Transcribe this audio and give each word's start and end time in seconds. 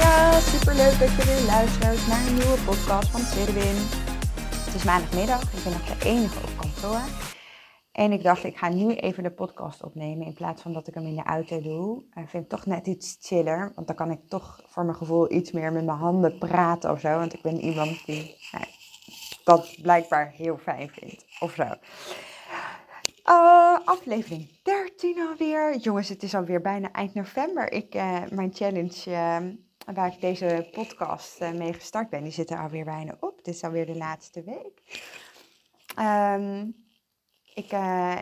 Ja, 0.00 0.40
super 0.40 0.74
leuk 0.74 0.98
dat 0.98 1.08
je 1.16 1.24
weer 1.24 1.46
luistert 1.46 2.06
naar 2.06 2.26
een 2.26 2.34
nieuwe 2.34 2.58
podcast 2.64 3.08
van 3.08 3.20
Tweede. 3.20 3.66
Het 4.66 4.74
is 4.74 4.84
maandagmiddag, 4.84 5.42
ik 5.42 5.64
ben 5.64 5.72
nog 5.72 5.84
de 5.84 6.04
enige 6.04 6.38
op 6.38 6.50
kantoor. 6.58 7.00
En 7.92 8.12
ik 8.12 8.22
dacht, 8.22 8.44
ik 8.44 8.56
ga 8.56 8.68
nu 8.68 8.94
even 8.94 9.22
de 9.22 9.30
podcast 9.30 9.82
opnemen 9.82 10.26
in 10.26 10.34
plaats 10.34 10.62
van 10.62 10.72
dat 10.72 10.88
ik 10.88 10.94
hem 10.94 11.06
in 11.06 11.14
de 11.14 11.22
auto 11.22 11.60
doe. 11.60 12.02
Ik 12.02 12.28
vind 12.28 12.32
het 12.32 12.48
toch 12.48 12.66
net 12.66 12.86
iets 12.86 13.16
chiller, 13.20 13.72
want 13.74 13.86
dan 13.86 13.96
kan 13.96 14.10
ik 14.10 14.28
toch 14.28 14.60
voor 14.66 14.84
mijn 14.84 14.96
gevoel 14.96 15.32
iets 15.32 15.52
meer 15.52 15.72
met 15.72 15.84
mijn 15.84 15.98
handen 15.98 16.38
praten 16.38 16.90
of 16.90 17.00
zo. 17.00 17.18
Want 17.18 17.34
ik 17.34 17.42
ben 17.42 17.60
iemand 17.60 18.06
die 18.06 18.36
nou, 18.52 18.64
dat 19.44 19.76
blijkbaar 19.82 20.30
heel 20.36 20.58
fijn 20.58 20.88
vindt 20.88 21.24
of 21.40 21.54
zo. 21.54 21.64
Uh, 23.26 23.78
aflevering 23.84 24.48
13 24.62 25.26
alweer. 25.28 25.76
Jongens, 25.76 26.08
het 26.08 26.22
is 26.22 26.34
alweer 26.34 26.60
bijna 26.60 26.92
eind 26.92 27.14
november. 27.14 27.72
Ik, 27.72 27.94
uh, 27.94 28.22
mijn 28.30 28.54
challenge 28.54 29.10
uh, 29.10 29.36
waar 29.94 30.12
ik 30.12 30.20
deze 30.20 30.68
podcast 30.72 31.40
mee 31.40 31.72
gestart 31.72 32.10
ben, 32.10 32.22
die 32.22 32.32
zit 32.32 32.50
er 32.50 32.60
alweer 32.60 32.84
bijna 32.84 33.16
op. 33.20 33.44
Dit 33.44 33.54
is 33.54 33.64
alweer 33.64 33.86
de 33.86 33.96
laatste 33.96 34.42
week. 34.42 34.82
Um, 35.98 36.76
ik, 37.54 37.72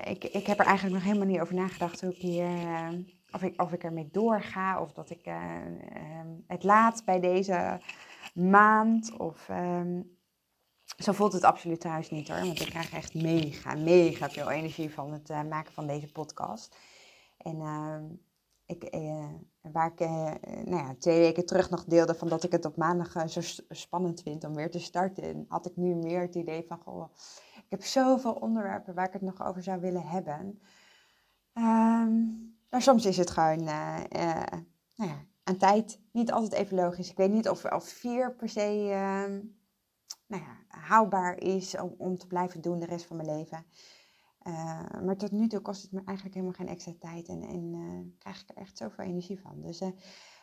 ik, 0.05 0.25
ik 0.25 0.47
heb 0.47 0.59
er 0.59 0.67
eigenlijk 0.67 0.95
nog 0.95 1.05
helemaal 1.05 1.27
niet 1.27 1.41
over 1.41 1.55
nagedacht 1.55 2.01
hoe 2.01 2.11
ik 2.11 2.21
hier, 2.21 2.49
of, 3.31 3.43
ik, 3.43 3.63
of 3.63 3.73
ik 3.73 3.85
ermee 3.85 4.09
doorga. 4.13 4.81
Of 4.81 4.93
dat 4.93 5.11
ik 5.11 5.27
um, 5.27 6.45
het 6.47 6.65
laat 6.65 7.05
bij 7.05 7.21
deze 7.21 7.81
maand. 8.35 9.17
Of 9.19 9.49
um, 9.49 10.17
zo 10.97 11.13
voelt 11.13 11.33
het 11.33 11.45
absoluut 11.45 11.81
thuis 11.81 12.11
niet 12.11 12.29
hoor. 12.29 12.41
Want 12.41 12.61
ik 12.61 12.69
krijg 12.69 12.93
echt 12.93 13.15
mega, 13.15 13.75
mega 13.75 14.31
veel 14.31 14.51
energie 14.51 14.91
van 14.91 15.13
het 15.13 15.29
maken 15.49 15.73
van 15.73 15.87
deze 15.87 16.13
podcast. 16.13 16.77
En 17.39 18.21
ik, 18.67 18.85
waar 19.61 19.93
ik 19.93 19.99
nou 20.65 20.77
ja, 20.77 20.95
twee 20.99 21.19
weken 21.19 21.47
terug 21.47 21.71
nog 21.71 21.85
deelde 21.85 22.15
van 22.15 22.29
dat 22.29 22.45
ik 22.45 22.53
het 22.53 22.65
op 22.65 22.77
maandag 22.77 23.31
zo 23.31 23.41
spannend 23.69 24.23
vind 24.23 24.45
om 24.45 24.55
weer 24.55 24.71
te 24.71 24.81
starten. 24.81 25.45
Had 25.49 25.67
ik 25.67 25.77
nu 25.77 25.95
meer 25.95 26.21
het 26.21 26.35
idee 26.35 26.65
van, 26.69 26.79
goh, 26.79 27.09
ik 27.55 27.67
heb 27.69 27.83
zoveel 27.83 28.33
onderwerpen 28.33 28.95
waar 28.95 29.07
ik 29.07 29.13
het 29.13 29.23
nog 29.23 29.47
over 29.47 29.63
zou 29.63 29.81
willen 29.81 30.07
hebben. 30.07 30.61
Um, 31.55 32.57
maar 32.71 32.83
soms 32.83 33.07
is 33.07 33.17
het 33.17 33.31
gewoon, 33.31 33.65
nou 33.65 35.09
ja, 35.09 35.27
aan 35.43 35.57
tijd 35.57 36.01
niet 36.13 36.33
altijd 36.33 36.53
even 36.53 36.77
logisch. 36.77 37.11
Ik 37.11 37.17
weet 37.17 37.31
niet 37.31 37.49
of, 37.49 37.65
of 37.65 37.89
vier 37.89 38.35
per 38.35 38.49
se 38.49 38.89
ehm, 38.93 39.41
nou 40.27 40.43
ja, 40.43 40.57
haalbaar 40.69 41.39
is 41.39 41.77
om, 41.77 41.95
om 41.99 42.19
te 42.19 42.27
blijven 42.27 42.61
doen 42.61 42.79
de 42.79 42.87
rest 42.87 43.07
van 43.07 43.17
mijn 43.17 43.29
leven. 43.37 43.67
Uh, 44.47 44.81
maar 45.05 45.17
tot 45.17 45.31
nu 45.31 45.49
toe 45.49 45.61
kost 45.61 45.83
het 45.83 45.93
me 45.93 46.01
eigenlijk 46.05 46.37
helemaal 46.37 46.57
geen 46.57 46.69
extra 46.69 46.93
tijd 46.99 47.29
en, 47.29 47.43
en 47.43 47.75
uh, 47.75 48.01
krijg 48.19 48.41
ik 48.41 48.49
er 48.49 48.57
echt 48.57 48.79
zoveel 48.79 49.05
energie 49.05 49.41
van. 49.41 49.61
Dus 49.61 49.81
uh, 49.81 49.89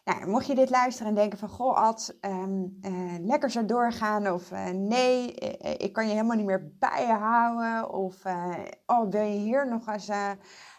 nou, 0.04 0.28
mocht 0.28 0.48
je 0.48 0.56
dit 0.56 0.70
luisteren 0.70 1.10
en 1.10 1.16
denken 1.16 1.40
van, 1.40 1.50
goh 1.50 1.76
Ad, 1.76 2.18
um, 2.22 2.80
lekker 3.22 3.52
zo 3.52 3.66
doorgaan 3.66 4.32
of 4.32 4.52
nee, 4.74 5.34
ik 5.78 5.94
kan 5.94 6.08
je 6.08 6.12
helemaal 6.12 6.38
niet 6.38 6.46
meer 6.46 6.74
bijhouden 6.80 7.94
of 7.94 8.24
oh, 8.86 9.10
wil 9.10 9.22
je 9.22 9.40
hier 9.40 9.68
nog 9.68 9.88
eens 9.88 10.10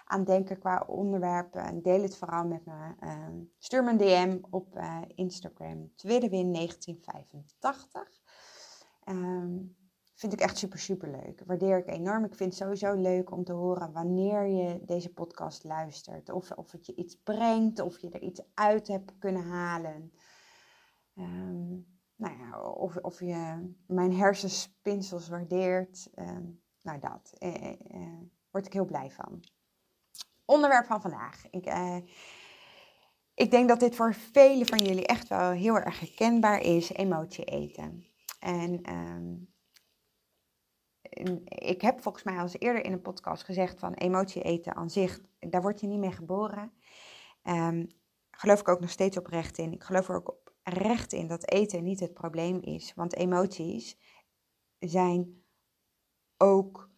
aan 0.04 0.24
denken 0.24 0.58
qua 0.58 0.84
onderwerpen, 0.86 1.82
deel 1.82 2.02
het 2.02 2.16
vooral 2.16 2.44
met 2.44 2.64
me. 2.64 2.94
Ehm, 3.00 3.36
stuur 3.58 3.84
me 3.84 3.90
een 3.90 3.96
DM 3.96 4.38
op 4.50 4.80
Instagram, 5.14 5.92
tweedewin1985. 5.96 8.24
Um, 9.08 9.76
vind 10.16 10.32
ik 10.32 10.40
echt 10.40 10.58
super, 10.58 10.78
super 10.78 11.10
leuk. 11.10 11.42
Waardeer 11.46 11.78
ik 11.78 11.86
enorm. 11.86 12.24
Ik 12.24 12.34
vind 12.34 12.50
het 12.50 12.62
sowieso 12.62 12.92
leuk 12.92 13.30
om 13.30 13.44
te 13.44 13.52
horen 13.52 13.92
wanneer 13.92 14.46
je 14.46 14.84
deze 14.84 15.12
podcast 15.12 15.64
luistert. 15.64 16.30
Of, 16.30 16.50
of 16.50 16.72
het 16.72 16.86
je 16.86 16.94
iets 16.94 17.16
brengt, 17.22 17.80
of 17.80 17.98
je 17.98 18.10
er 18.10 18.22
iets 18.22 18.42
uit 18.54 18.88
hebt 18.88 19.18
kunnen 19.18 19.42
halen. 19.42 20.12
Um, 21.14 21.86
nou 22.16 22.38
ja, 22.38 22.60
of, 22.60 22.96
of 22.96 23.20
je 23.20 23.70
mijn 23.86 24.12
hersenspinsels 24.12 25.28
waardeert. 25.28 26.10
Um, 26.14 26.62
nou, 26.82 26.98
dat. 26.98 27.32
Eh, 27.38 27.54
eh, 27.54 27.72
eh, 27.88 28.20
word 28.50 28.66
ik 28.66 28.72
heel 28.72 28.84
blij 28.84 29.10
van. 29.10 29.44
Onderwerp 30.44 30.86
van 30.86 31.00
vandaag. 31.00 31.50
Ik, 31.50 31.66
eh, 31.66 31.98
ik 33.34 33.50
denk 33.50 33.68
dat 33.68 33.80
dit 33.80 33.94
voor 33.94 34.14
velen 34.14 34.66
van 34.66 34.78
jullie 34.78 35.06
echt 35.06 35.28
wel 35.28 35.50
heel 35.50 35.76
erg 35.76 36.00
herkenbaar 36.00 36.60
is: 36.60 36.92
emotie 36.92 37.44
eten. 37.44 38.06
En 38.40 38.92
um, 38.92 39.54
ik 41.44 41.80
heb 41.80 42.00
volgens 42.00 42.24
mij 42.24 42.38
al 42.38 42.48
eerder 42.52 42.84
in 42.84 42.92
een 42.92 43.02
podcast 43.02 43.44
gezegd 43.44 43.78
van 43.78 43.94
emotie 43.94 44.42
eten 44.42 44.76
aan 44.76 44.90
zich, 44.90 45.20
daar 45.38 45.62
word 45.62 45.80
je 45.80 45.86
niet 45.86 45.98
mee 45.98 46.12
geboren. 46.12 46.72
Um, 47.42 47.86
geloof 48.30 48.60
ik 48.60 48.68
ook 48.68 48.80
nog 48.80 48.90
steeds 48.90 49.18
oprecht 49.18 49.58
in. 49.58 49.72
Ik 49.72 49.84
geloof 49.84 50.08
er 50.08 50.16
ook 50.16 50.28
oprecht 50.62 51.12
in 51.12 51.26
dat 51.26 51.50
eten 51.50 51.84
niet 51.84 52.00
het 52.00 52.14
probleem 52.14 52.60
is. 52.60 52.92
Want 52.94 53.14
emoties 53.14 53.98
zijn 54.78 55.44
ook 56.36 56.90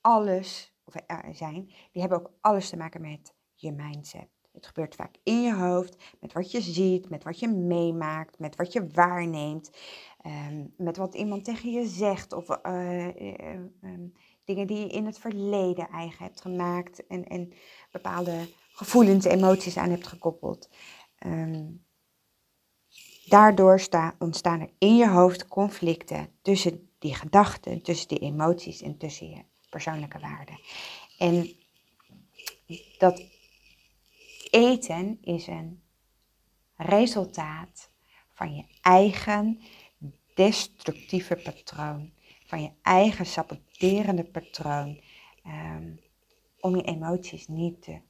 alles, 0.00 0.74
of 0.84 0.94
uh, 0.94 1.18
zijn, 1.32 1.64
die 1.64 2.00
hebben 2.00 2.18
ook 2.18 2.32
alles 2.40 2.68
te 2.68 2.76
maken 2.76 3.00
met 3.00 3.34
je 3.54 3.72
mindset. 3.72 4.28
Het 4.52 4.66
gebeurt 4.66 4.94
vaak 4.94 5.16
in 5.22 5.42
je 5.42 5.54
hoofd, 5.54 6.16
met 6.20 6.32
wat 6.32 6.50
je 6.50 6.60
ziet, 6.60 7.08
met 7.08 7.24
wat 7.24 7.38
je 7.38 7.48
meemaakt, 7.48 8.38
met 8.38 8.56
wat 8.56 8.72
je 8.72 8.86
waarneemt, 8.86 9.70
um, 10.26 10.74
met 10.76 10.96
wat 10.96 11.14
iemand 11.14 11.44
tegen 11.44 11.70
je 11.70 11.86
zegt 11.86 12.32
of 12.32 12.48
uh, 12.48 13.06
uh, 13.06 13.52
um, 13.82 14.14
dingen 14.44 14.66
die 14.66 14.78
je 14.78 14.86
in 14.86 15.06
het 15.06 15.18
verleden 15.18 15.88
eigen 15.88 16.24
hebt 16.24 16.40
gemaakt 16.40 17.06
en, 17.06 17.28
en 17.28 17.52
bepaalde 17.90 18.48
gevoelens, 18.72 19.24
emoties 19.24 19.76
aan 19.76 19.90
hebt 19.90 20.06
gekoppeld. 20.06 20.70
Um, 21.26 21.84
daardoor 23.26 23.80
sta, 23.80 24.14
ontstaan 24.18 24.60
er 24.60 24.70
in 24.78 24.96
je 24.96 25.08
hoofd 25.08 25.48
conflicten 25.48 26.28
tussen 26.42 26.88
die 26.98 27.14
gedachten, 27.14 27.82
tussen 27.82 28.08
die 28.08 28.18
emoties 28.18 28.82
en 28.82 28.96
tussen 28.96 29.30
je 29.30 29.44
persoonlijke 29.70 30.18
waarden. 30.18 30.60
En 31.18 31.50
dat 32.98 33.22
eten 34.50 35.18
is 35.22 35.46
een 35.46 35.82
resultaat 36.76 37.90
van 38.32 38.54
je 38.54 38.64
eigen 38.80 39.60
destructieve 40.40 41.36
patroon, 41.36 42.12
van 42.46 42.62
je 42.62 42.70
eigen 42.82 43.26
saboterende 43.26 44.24
patroon, 44.24 45.00
um, 45.46 46.00
om 46.60 46.76
je 46.76 46.82
emoties 46.82 47.48
niet 47.48 47.82
te 47.82 48.00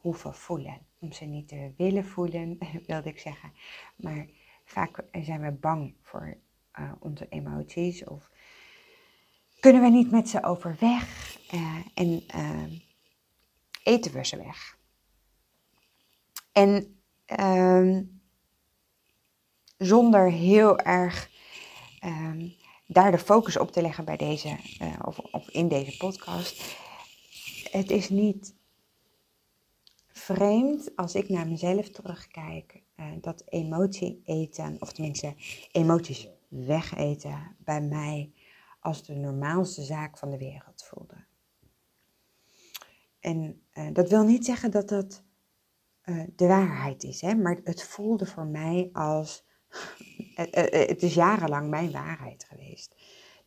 hoeven 0.00 0.34
voelen, 0.34 0.78
om 0.98 1.12
ze 1.12 1.24
niet 1.24 1.48
te 1.48 1.72
willen 1.76 2.04
voelen, 2.04 2.58
wilde 2.86 3.08
ik 3.08 3.18
zeggen. 3.18 3.52
Maar 3.96 4.26
vaak 4.64 5.04
zijn 5.12 5.40
we 5.40 5.50
bang 5.50 5.94
voor 6.02 6.36
uh, 6.78 6.92
onze 6.98 7.26
emoties 7.28 8.04
of 8.04 8.30
kunnen 9.60 9.82
we 9.82 9.88
niet 9.88 10.10
met 10.10 10.28
ze 10.28 10.42
overweg 10.44 11.36
uh, 11.54 11.78
en 11.94 12.22
uh, 12.36 12.80
eten 13.82 14.12
we 14.12 14.26
ze 14.26 14.36
weg. 14.36 14.78
En 16.52 17.00
um, 17.40 18.20
zonder 19.78 20.30
heel 20.30 20.78
erg 20.78 21.30
um, 22.04 22.54
daar 22.86 23.10
de 23.10 23.18
focus 23.18 23.58
op 23.58 23.70
te 23.70 23.82
leggen 23.82 24.04
bij 24.04 24.16
deze, 24.16 24.58
uh, 24.82 24.98
of, 25.30 25.48
in 25.48 25.68
deze 25.68 25.96
podcast. 25.96 26.76
Het 27.70 27.90
is 27.90 28.08
niet 28.08 28.54
vreemd 30.06 30.96
als 30.96 31.14
ik 31.14 31.28
naar 31.28 31.48
mezelf 31.48 31.88
terugkijk, 31.88 32.82
uh, 32.96 33.06
dat 33.20 33.42
emotie 33.48 34.22
eten, 34.24 34.76
of 34.80 34.92
tenminste 34.92 35.34
emoties 35.72 36.28
wegeten, 36.48 37.56
bij 37.58 37.80
mij 37.80 38.32
als 38.80 39.04
de 39.04 39.14
normaalste 39.14 39.82
zaak 39.82 40.18
van 40.18 40.30
de 40.30 40.38
wereld 40.38 40.84
voelde. 40.84 41.24
En 43.20 43.62
uh, 43.74 43.88
dat 43.92 44.08
wil 44.08 44.24
niet 44.24 44.44
zeggen 44.44 44.70
dat 44.70 44.88
dat 44.88 45.22
de 46.36 46.46
waarheid 46.46 47.02
is, 47.02 47.20
hè? 47.20 47.34
maar 47.34 47.60
het 47.64 47.82
voelde 47.82 48.26
voor 48.26 48.46
mij 48.46 48.90
als, 48.92 49.44
het 50.34 51.02
is 51.02 51.14
jarenlang 51.14 51.70
mijn 51.70 51.92
waarheid 51.92 52.44
geweest, 52.44 52.96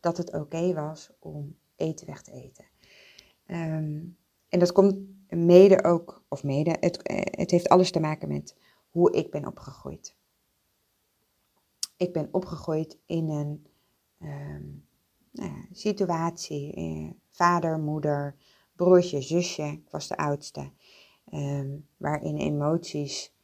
dat 0.00 0.16
het 0.16 0.32
oké 0.32 0.74
was 0.74 1.10
om 1.18 1.56
eten 1.76 2.06
weg 2.06 2.22
te 2.22 2.32
eten. 2.32 2.64
Um, 3.46 4.16
en 4.48 4.58
dat 4.58 4.72
komt 4.72 4.96
mede 5.28 5.84
ook, 5.84 6.24
of 6.28 6.42
mede, 6.42 6.76
het, 6.80 6.98
het 7.30 7.50
heeft 7.50 7.68
alles 7.68 7.90
te 7.90 8.00
maken 8.00 8.28
met 8.28 8.56
hoe 8.90 9.12
ik 9.12 9.30
ben 9.30 9.46
opgegroeid. 9.46 10.16
ik 11.96 12.12
ben 12.12 12.28
opgegroeid 12.30 12.98
in 13.06 13.28
een 13.28 13.66
ehm, 14.18 14.64
nou 15.30 15.50
ja, 15.50 15.66
situatie. 15.72 16.72
Eh, 16.72 17.10
vader, 17.30 17.78
moeder, 17.78 18.36
broertje, 18.72 19.22
zusje. 19.22 19.62
Ik 19.62 19.90
was 19.90 20.08
de 20.08 20.16
oudste. 20.16 20.70
Ehm, 21.30 21.76
waarin 21.96 22.36
emoties 22.36 23.34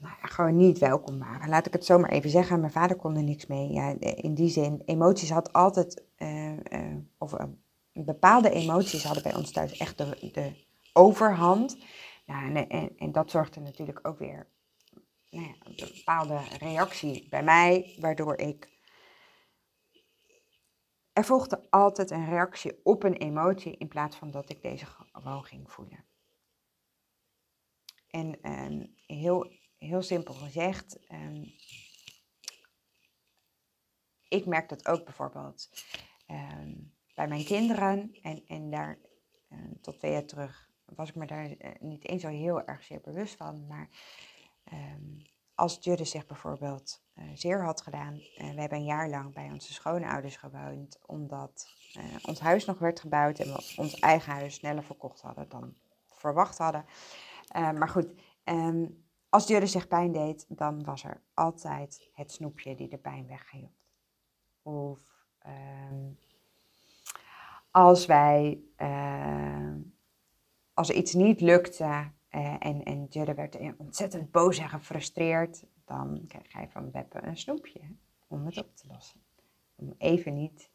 nou 0.00 0.14
gewoon 0.20 0.56
niet 0.56 0.78
welkom 0.78 1.18
waren. 1.18 1.48
Laat 1.48 1.66
ik 1.66 1.72
het 1.72 1.84
zo 1.84 1.98
maar 1.98 2.10
even 2.10 2.30
zeggen. 2.30 2.60
Mijn 2.60 2.72
vader 2.72 2.96
kon 2.96 3.16
er 3.16 3.22
niks 3.22 3.46
mee. 3.46 3.72
Ja, 3.72 3.94
in 3.98 4.34
die 4.34 4.48
zin, 4.48 4.82
emoties 4.84 5.30
had 5.30 5.52
altijd, 5.52 6.04
uh, 6.18 6.52
uh, 6.52 6.96
of 7.18 7.32
uh, 7.32 7.44
bepaalde 7.92 8.50
emoties 8.50 9.04
hadden 9.04 9.22
bij 9.22 9.34
ons 9.34 9.50
thuis 9.50 9.76
echt 9.76 9.98
de, 9.98 10.30
de 10.32 10.52
overhand. 10.92 11.78
En, 12.26 12.68
en, 12.68 12.98
en, 12.98 13.12
dat 13.12 13.30
zorgde 13.30 13.60
natuurlijk 13.60 14.08
ook 14.08 14.18
weer 14.18 14.46
nou 15.30 15.46
ja, 15.46 15.54
een 15.64 15.74
bepaalde 15.94 16.40
reactie 16.58 17.28
bij 17.28 17.42
mij, 17.42 17.96
waardoor 17.98 18.36
ik. 18.36 18.78
Er 21.12 21.24
volgde 21.24 21.70
altijd 21.70 22.10
een 22.10 22.28
reactie 22.28 22.80
op 22.82 23.02
een 23.02 23.16
emotie 23.16 23.76
in 23.76 23.88
plaats 23.88 24.16
van 24.16 24.30
dat 24.30 24.50
ik 24.50 24.62
deze 24.62 24.86
gewoon 25.12 25.44
ging 25.44 25.72
voelen. 25.72 26.04
En 28.10 28.40
ehm, 28.42 28.86
heel, 29.06 29.52
heel 29.80 30.02
simpel 30.02 30.34
gezegd, 30.34 30.98
um, 31.12 31.54
ik 34.28 34.46
merk 34.46 34.68
dat 34.68 34.88
ook 34.88 35.04
bijvoorbeeld 35.04 35.68
um, 36.30 36.94
bij 37.14 37.28
mijn 37.28 37.44
kinderen. 37.44 38.18
En, 38.22 38.44
en 38.46 38.70
daar 38.70 38.98
tot 39.80 39.98
twee 39.98 40.12
jaar 40.12 40.24
terug 40.24 40.68
was 40.84 41.08
ik 41.08 41.14
me 41.14 41.26
daar 41.26 41.48
uh, 41.48 41.70
niet 41.80 42.08
eens 42.08 42.22
zo 42.22 42.28
heel 42.28 42.64
erg 42.64 42.82
zeer 42.82 43.00
bewust 43.00 43.36
van. 43.36 43.66
Maar 43.66 43.88
als 45.54 45.78
Judde 45.80 46.04
zich 46.04 46.26
bijvoorbeeld 46.26 47.02
uh, 47.14 47.24
zeer 47.34 47.64
had 47.64 47.82
gedaan. 47.82 48.14
Uh, 48.14 48.54
we 48.54 48.60
hebben 48.60 48.78
een 48.78 48.84
jaar 48.84 49.08
lang 49.08 49.34
bij 49.34 49.50
onze 49.50 49.72
schoonouders 49.72 50.36
gewoond, 50.36 50.98
omdat 51.06 51.68
ons 52.22 52.40
huis 52.40 52.64
nog 52.64 52.78
werd 52.78 53.00
gebouwd 53.00 53.38
en 53.38 53.52
we 53.52 53.74
ons 53.76 53.98
eigen 53.98 54.32
huis 54.32 54.54
sneller 54.54 54.84
verkocht 54.84 55.20
hadden 55.20 55.48
dan 55.48 55.76
verwacht 56.06 56.58
hadden. 56.58 56.84
maar 57.52 57.88
goed, 57.88 58.14
um, 58.44 59.09
als 59.30 59.46
Judde 59.46 59.66
zich 59.66 59.88
pijn 59.88 60.12
deed, 60.12 60.46
dan 60.48 60.84
was 60.84 61.04
er 61.04 61.22
altijd 61.34 62.10
het 62.12 62.32
snoepje 62.32 62.74
die 62.74 62.88
de 62.88 62.98
pijn 62.98 63.26
weghield. 63.26 63.88
Of 64.62 65.00
um, 65.46 66.18
als 67.70 68.06
wij, 68.06 68.60
als 70.74 70.88
er 70.88 70.94
iets 70.94 71.12
niet 71.12 71.40
lukte, 71.40 72.10
uh, 72.30 72.56
en, 72.58 72.82
en 72.82 73.08
werd 73.34 73.58
ontzettend 73.76 74.30
boos 74.30 74.58
en 74.58 74.68
gefrustreerd. 74.68 75.64
Dan 75.84 76.24
krijg 76.28 76.52
jij 76.52 76.68
van 76.68 76.90
Beppe 76.90 77.22
een 77.22 77.36
snoepje 77.36 77.80
om 78.26 78.46
het 78.46 78.58
op 78.58 78.76
te 78.76 78.86
lossen. 78.86 79.20
Om 79.74 79.94
even 79.98 80.34
niet, 80.34 80.70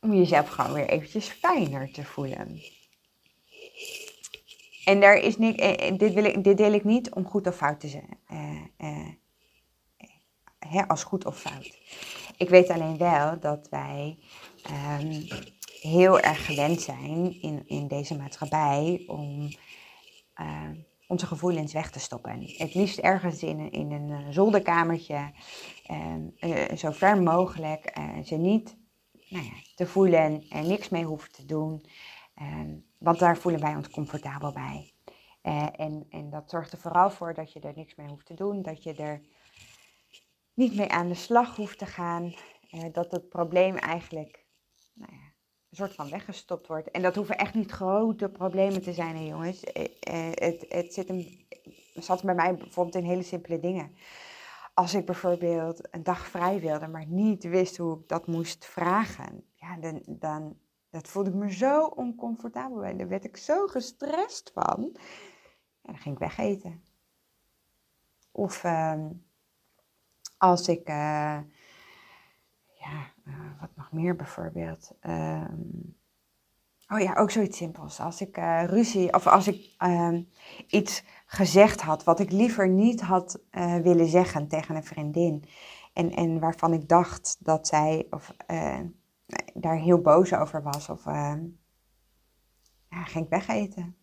om 0.00 0.12
jezelf 0.12 0.48
gewoon 0.48 0.72
weer 0.72 0.88
eventjes 0.88 1.28
fijner 1.28 1.92
te 1.92 2.04
voelen. 2.04 2.60
En 4.84 5.00
daar 5.00 5.16
is 5.16 5.36
niet, 5.36 5.58
eh, 5.58 5.88
eh, 5.88 5.98
dit, 5.98 6.12
wil 6.12 6.24
ik, 6.24 6.44
dit 6.44 6.56
deel 6.56 6.72
ik 6.72 6.84
niet 6.84 7.10
om 7.14 7.26
goed 7.26 7.46
of 7.46 7.56
fout 7.56 7.80
te 7.80 7.88
zijn. 7.88 8.18
Uh, 8.32 9.08
uh, 10.72 10.82
als 10.86 11.04
goed 11.04 11.26
of 11.26 11.40
fout. 11.40 11.78
Ik 12.36 12.48
weet 12.48 12.68
alleen 12.68 12.98
wel 12.98 13.40
dat 13.40 13.68
wij 13.70 14.18
um, 15.00 15.26
heel 15.80 16.20
erg 16.20 16.46
gewend 16.46 16.80
zijn 16.80 17.40
in, 17.42 17.62
in 17.66 17.88
deze 17.88 18.16
maatschappij 18.16 19.04
om 19.06 19.48
uh, 20.40 20.70
onze 21.06 21.26
gevoelens 21.26 21.72
weg 21.72 21.90
te 21.90 22.00
stoppen. 22.00 22.44
Het 22.56 22.74
liefst 22.74 22.98
ergens 22.98 23.42
in, 23.42 23.70
in 23.70 23.92
een 23.92 24.32
zolderkamertje, 24.32 25.32
uh, 26.40 26.76
zo 26.76 26.90
ver 26.90 27.22
mogelijk, 27.22 27.98
ze 28.24 28.36
niet 28.36 28.76
nou 29.28 29.44
ja, 29.44 29.52
te 29.74 29.86
voelen 29.86 30.44
en 30.48 30.66
niks 30.66 30.88
mee 30.88 31.04
hoeven 31.04 31.32
te 31.32 31.44
doen. 31.44 31.84
Ehm, 32.34 32.74
want 33.00 33.18
daar 33.18 33.36
voelen 33.36 33.60
wij 33.60 33.74
ons 33.74 33.90
comfortabel 33.90 34.52
bij. 34.52 34.92
en, 35.76 36.06
en 36.10 36.30
dat 36.30 36.50
zorgt 36.50 36.72
er 36.72 36.78
vooral 36.78 37.10
voor 37.10 37.34
dat 37.34 37.52
je 37.52 37.60
er 37.60 37.72
niks 37.76 37.94
mee 37.94 38.08
hoeft 38.08 38.26
te 38.26 38.34
doen, 38.34 38.62
dat 38.62 38.82
je 38.82 38.94
er 38.94 39.20
niet 40.54 40.76
mee 40.76 40.88
aan 40.88 41.08
de 41.08 41.14
slag 41.14 41.56
hoeft 41.56 41.78
te 41.78 41.86
gaan, 41.86 42.34
dat 42.92 43.10
het 43.10 43.28
probleem 43.28 43.76
eigenlijk 43.76 44.44
nou 44.92 45.12
ja, 45.12 45.32
een 45.70 45.76
soort 45.76 45.94
van 45.94 46.10
weggestopt 46.10 46.66
wordt. 46.66 46.90
En 46.90 47.02
dat 47.02 47.14
hoeven 47.14 47.38
echt 47.38 47.54
niet 47.54 47.70
grote 47.70 48.28
problemen 48.28 48.82
te 48.82 48.92
zijn, 48.92 49.16
hè, 49.16 49.22
jongens. 49.22 49.64
Eh, 49.64 49.84
eh, 50.00 50.32
het, 50.34 50.66
het 50.68 50.94
zit 50.94 51.08
hem, 51.08 51.46
zat 51.94 52.22
bij 52.22 52.34
mij 52.34 52.54
bijvoorbeeld 52.54 52.96
in 52.96 53.10
hele 53.10 53.22
simpele 53.22 53.60
dingen. 53.60 53.94
Als 54.74 54.94
ik 54.94 55.06
bijvoorbeeld 55.06 55.88
een 55.90 56.02
dag 56.02 56.26
vrij 56.26 56.60
wilde, 56.60 56.88
maar 56.88 57.06
niet 57.06 57.44
wist 57.44 57.76
hoe 57.76 57.98
ik 57.98 58.08
dat 58.08 58.26
moest 58.26 58.64
vragen, 58.64 59.44
ja, 59.54 59.76
dan, 59.76 60.02
dan 60.06 60.58
dat 60.90 61.08
voelde 61.08 61.30
ik 61.30 61.36
me 61.36 61.52
zo 61.52 61.84
oncomfortabel 61.84 62.78
bij. 62.78 62.96
Daar 62.96 63.08
werd 63.08 63.24
ik 63.24 63.36
zo 63.36 63.66
gestrest 63.66 64.50
van. 64.54 64.90
En 65.82 65.92
dan 65.92 65.98
ging 65.98 66.14
ik 66.14 66.20
wegeten. 66.20 66.82
Of 68.32 68.64
uh, 68.64 69.06
als 70.36 70.68
ik, 70.68 70.88
uh, 70.88 71.38
ja, 72.74 73.12
uh, 73.24 73.60
wat 73.60 73.70
nog 73.76 73.92
meer 73.92 74.16
bijvoorbeeld. 74.16 74.92
Um, 75.00 75.96
oh 76.88 77.00
ja, 77.00 77.14
ook 77.14 77.30
zoiets 77.30 77.56
simpels. 77.56 78.00
Als 78.00 78.20
ik 78.20 78.38
uh, 78.38 78.64
ruzie 78.64 79.14
of 79.14 79.26
als 79.26 79.48
ik 79.48 79.74
uh, 79.78 80.18
iets 80.66 81.04
gezegd 81.26 81.80
had 81.80 82.04
wat 82.04 82.20
ik 82.20 82.30
liever 82.30 82.68
niet 82.68 83.00
had 83.00 83.40
willen 83.82 84.08
zeggen 84.08 84.48
tegen 84.48 84.76
een 84.76 84.84
vriendin. 84.84 85.44
En, 85.92 86.10
en 86.10 86.40
waarvan 86.40 86.72
ik 86.72 86.88
dacht 86.88 87.36
dat 87.40 87.66
zij 87.66 88.06
of, 88.10 88.34
daar 89.54 89.76
heel 89.76 90.00
boos 90.00 90.34
over 90.34 90.62
was. 90.62 90.88
Of 90.88 91.06
ehm, 91.06 91.46
ja, 92.88 93.04
ging 93.04 93.24
ik 93.24 93.30
wegeten. 93.30 93.96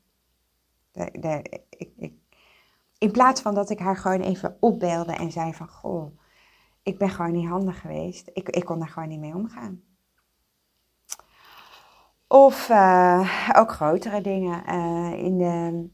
De, 0.92 1.62
ik, 1.70 1.92
ik, 1.98 2.14
in 2.98 3.12
plaats 3.12 3.42
van 3.42 3.56
dat 3.56 3.70
ik 3.70 3.80
haar 3.80 3.98
gewoon 3.98 4.22
even 4.22 4.58
opbelde 4.60 5.14
en 5.14 5.32
zei 5.32 5.54
van... 5.54 5.68
Goh, 5.68 6.20
ik 6.84 6.98
ben 6.98 7.10
gewoon 7.10 7.32
niet 7.32 7.48
handig 7.48 7.82
geweest. 7.82 8.30
Ik, 8.34 8.50
ik 8.50 8.66
kon 8.66 8.80
daar 8.80 8.90
gewoon 8.90 9.10
niet 9.10 9.20
mee 9.20 9.36
omgaan. 9.36 9.84
Of 12.28 12.70
uh, 12.70 13.50
ook 13.56 13.72
grotere 13.72 14.22
dingen. 14.22 14.64
Uh, 14.70 15.24
in 15.24 15.38
de, 15.38 15.90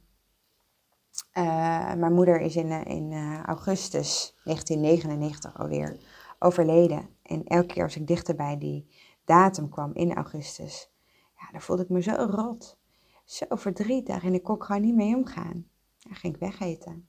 uh, 1.37 1.93
mijn 1.93 2.13
moeder 2.13 2.41
is 2.41 2.55
in, 2.55 2.85
in 2.85 3.13
augustus 3.45 4.35
1999 4.43 5.57
alweer 5.59 5.97
overleden. 6.39 7.09
En 7.23 7.43
elke 7.43 7.73
keer 7.73 7.83
als 7.83 7.95
ik 7.95 8.07
dichter 8.07 8.35
bij 8.35 8.57
die 8.57 8.92
datum 9.25 9.69
kwam 9.69 9.93
in 9.93 10.13
augustus, 10.13 10.91
ja, 11.39 11.51
dan 11.51 11.61
voelde 11.61 11.83
ik 11.83 11.89
me 11.89 12.01
zo 12.01 12.11
rot. 12.11 12.77
Zo 13.25 13.45
verdrietig 13.49 14.23
en 14.23 14.33
ik 14.33 14.43
kon 14.43 14.63
gewoon 14.63 14.81
niet 14.81 14.95
mee 14.95 15.15
omgaan. 15.15 15.65
Dan 15.97 16.15
ging 16.15 16.33
ik 16.33 16.39
wegeten. 16.39 17.07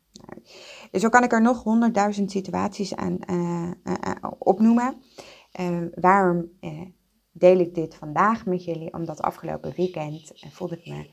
Dus 0.90 1.02
zo 1.02 1.08
kan 1.08 1.22
ik 1.22 1.32
er 1.32 1.42
nog 1.42 1.62
honderdduizend 1.62 2.30
situaties 2.30 2.96
aan 2.96 3.18
uh, 3.30 3.70
uh, 3.84 3.94
opnoemen. 4.38 5.02
waarom 5.94 6.50
deel 7.32 7.58
ik 7.58 7.74
dit 7.74 7.94
vandaag 7.94 8.46
met 8.46 8.64
jullie? 8.64 8.92
Omdat 8.92 9.22
afgelopen 9.22 9.72
weekend 9.76 10.32
voelde 10.34 10.78
ik 10.82 10.86
me 10.86 11.10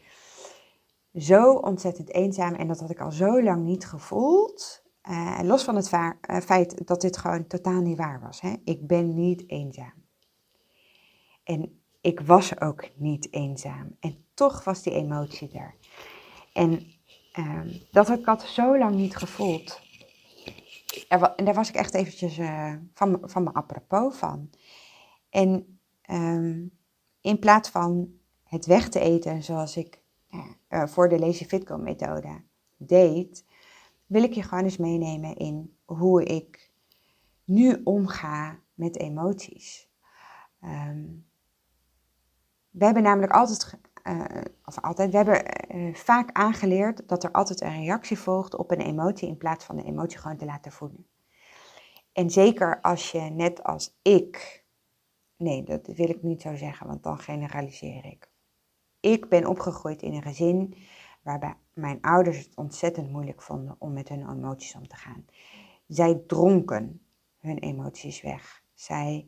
zo 1.21 1.53
ontzettend 1.53 2.13
eenzaam. 2.13 2.53
En 2.53 2.67
dat 2.67 2.79
had 2.79 2.89
ik 2.89 3.01
al 3.01 3.11
zo 3.11 3.43
lang 3.43 3.63
niet 3.63 3.85
gevoeld. 3.85 4.83
los 5.41 5.63
van 5.63 5.75
het 5.75 5.89
feit 6.45 6.87
dat 6.87 7.01
dit 7.01 7.17
gewoon 7.17 7.47
totaal 7.47 7.81
niet 7.81 7.97
waar 7.97 8.21
was. 8.21 8.41
Hè? 8.41 8.53
Ik 8.63 8.87
ben 8.87 9.13
niet 9.13 9.49
eenzaam. 9.49 10.00
En 11.43 11.81
ik 12.01 12.19
was 12.19 12.59
ook 12.59 12.89
niet 12.95 13.33
eenzaam. 13.33 13.95
En 13.99 14.25
toch 14.33 14.63
was 14.63 14.83
die 14.83 14.93
emotie 14.93 15.51
er. 15.51 15.75
En 16.53 16.99
Um, 17.39 17.81
dat 17.91 18.07
had 18.07 18.19
ik 18.19 18.25
had 18.25 18.43
zo 18.43 18.77
lang 18.77 18.95
niet 18.95 19.15
gevoeld. 19.15 19.81
en 21.07 21.45
daar 21.45 21.53
was 21.53 21.69
ik 21.69 21.75
echt 21.75 21.93
eventjes 21.93 22.37
uh, 22.37 22.75
van, 22.93 23.19
van 23.21 23.43
me 23.43 23.53
apropos 23.53 24.15
van. 24.15 24.49
En 25.29 25.79
um, 26.09 26.71
in 27.21 27.39
plaats 27.39 27.69
van 27.69 28.13
het 28.43 28.65
weg 28.65 28.89
te 28.89 28.99
eten 28.99 29.43
zoals 29.43 29.77
ik 29.77 30.01
uh, 30.69 30.85
voor 30.87 31.09
de 31.09 31.19
Lazy 31.19 31.45
Fitco 31.45 31.77
methode 31.77 32.41
deed, 32.77 33.45
wil 34.05 34.23
ik 34.23 34.33
je 34.33 34.43
gewoon 34.43 34.63
eens 34.63 34.77
meenemen 34.77 35.35
in 35.35 35.77
hoe 35.85 36.23
ik 36.23 36.71
nu 37.43 37.81
omga 37.83 38.59
met 38.73 38.97
emoties. 38.97 39.89
Um, 40.63 41.29
we 42.71 42.85
hebben 42.85 43.03
namelijk 43.03 43.31
altijd 43.31 43.79
uh, 44.03 44.41
of 44.65 44.81
altijd, 44.81 45.11
we 45.11 45.17
hebben 45.17 45.43
uh, 45.75 45.95
vaak 45.95 46.31
aangeleerd 46.31 47.07
dat 47.07 47.23
er 47.23 47.31
altijd 47.31 47.61
een 47.61 47.83
reactie 47.83 48.19
volgt 48.19 48.55
op 48.55 48.71
een 48.71 48.81
emotie 48.81 49.27
in 49.27 49.37
plaats 49.37 49.65
van 49.65 49.75
de 49.75 49.83
emotie 49.83 50.19
gewoon 50.19 50.37
te 50.37 50.45
laten 50.45 50.71
voelen. 50.71 51.07
En 52.13 52.29
zeker 52.29 52.81
als 52.81 53.11
je 53.11 53.19
net 53.19 53.63
als 53.63 53.97
ik, 54.01 54.63
nee, 55.37 55.63
dat 55.63 55.87
wil 55.87 56.09
ik 56.09 56.23
niet 56.23 56.41
zo 56.41 56.55
zeggen, 56.55 56.87
want 56.87 57.03
dan 57.03 57.19
generaliseer 57.19 58.05
ik. 58.05 58.29
Ik 58.99 59.29
ben 59.29 59.45
opgegroeid 59.45 60.01
in 60.01 60.13
een 60.13 60.21
gezin 60.21 60.75
waarbij 61.21 61.55
mijn 61.73 62.01
ouders 62.01 62.37
het 62.37 62.55
ontzettend 62.55 63.11
moeilijk 63.11 63.41
vonden 63.41 63.75
om 63.79 63.93
met 63.93 64.09
hun 64.09 64.29
emoties 64.29 64.75
om 64.75 64.87
te 64.87 64.95
gaan. 64.95 65.25
Zij 65.87 66.23
dronken 66.27 67.05
hun 67.39 67.57
emoties 67.57 68.21
weg. 68.21 68.63
Zij 68.73 69.27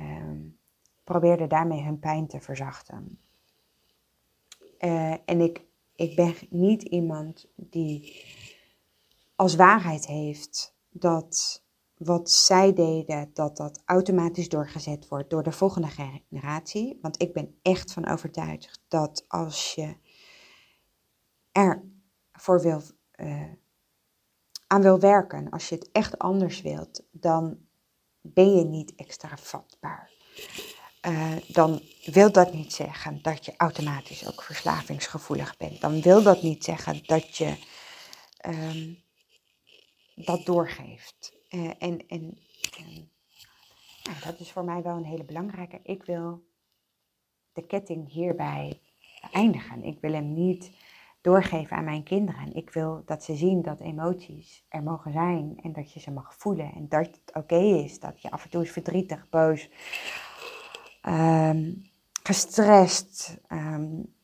um, 0.00 0.58
probeerden 1.04 1.48
daarmee 1.48 1.82
hun 1.82 1.98
pijn 1.98 2.26
te 2.26 2.40
verzachten. 2.40 3.18
Uh, 4.78 5.12
en 5.24 5.40
ik, 5.40 5.64
ik 5.94 6.16
ben 6.16 6.34
niet 6.50 6.82
iemand 6.82 7.46
die 7.54 8.24
als 9.36 9.54
waarheid 9.54 10.06
heeft 10.06 10.74
dat 10.88 11.62
wat 11.96 12.30
zij 12.30 12.72
deden, 12.72 13.30
dat 13.34 13.56
dat 13.56 13.82
automatisch 13.84 14.48
doorgezet 14.48 15.08
wordt 15.08 15.30
door 15.30 15.42
de 15.42 15.52
volgende 15.52 15.88
generatie. 15.88 16.98
Want 17.02 17.22
ik 17.22 17.32
ben 17.32 17.58
echt 17.62 17.92
van 17.92 18.08
overtuigd 18.08 18.80
dat 18.88 19.24
als 19.28 19.74
je 19.74 19.96
ervoor 21.52 22.60
wil, 22.60 22.82
uh, 23.16 23.52
aan 24.66 24.82
wil 24.82 24.98
werken, 24.98 25.50
als 25.50 25.68
je 25.68 25.74
het 25.74 25.90
echt 25.92 26.18
anders 26.18 26.60
wilt, 26.60 27.02
dan 27.10 27.58
ben 28.20 28.56
je 28.56 28.64
niet 28.64 28.94
extra 28.94 29.36
vatbaar. 29.36 30.10
Uh, 31.06 31.36
dan 31.46 31.82
wil 32.04 32.32
dat 32.32 32.52
niet 32.52 32.72
zeggen 32.72 33.22
dat 33.22 33.44
je 33.44 33.54
automatisch 33.56 34.26
ook 34.26 34.42
verslavingsgevoelig 34.42 35.56
bent. 35.56 35.80
Dan 35.80 36.00
wil 36.00 36.22
dat 36.22 36.42
niet 36.42 36.64
zeggen 36.64 37.02
dat 37.06 37.36
je 37.36 37.56
um, 38.46 39.02
dat 40.14 40.46
doorgeeft. 40.46 41.32
Uh, 41.50 41.70
en 41.78 42.06
en 42.08 42.38
nou, 44.02 44.16
dat 44.24 44.40
is 44.40 44.50
voor 44.50 44.64
mij 44.64 44.82
wel 44.82 44.96
een 44.96 45.04
hele 45.04 45.24
belangrijke. 45.24 45.80
Ik 45.82 46.02
wil 46.02 46.44
de 47.52 47.66
ketting 47.66 48.12
hierbij 48.12 48.80
eindigen. 49.32 49.84
Ik 49.84 50.00
wil 50.00 50.12
hem 50.12 50.32
niet 50.32 50.70
doorgeven 51.20 51.76
aan 51.76 51.84
mijn 51.84 52.02
kinderen. 52.02 52.54
Ik 52.54 52.70
wil 52.70 53.02
dat 53.04 53.24
ze 53.24 53.34
zien 53.34 53.62
dat 53.62 53.80
emoties 53.80 54.64
er 54.68 54.82
mogen 54.82 55.12
zijn 55.12 55.58
en 55.62 55.72
dat 55.72 55.92
je 55.92 56.00
ze 56.00 56.10
mag 56.10 56.34
voelen. 56.38 56.72
En 56.74 56.88
dat 56.88 57.06
het 57.06 57.34
oké 57.34 57.58
is 57.58 58.00
dat 58.00 58.22
je 58.22 58.30
af 58.30 58.44
en 58.44 58.50
toe 58.50 58.66
verdrietig, 58.66 59.28
boos, 59.28 59.68
um, 61.08 61.82
gestrest, 62.22 63.38
um, 63.48 64.14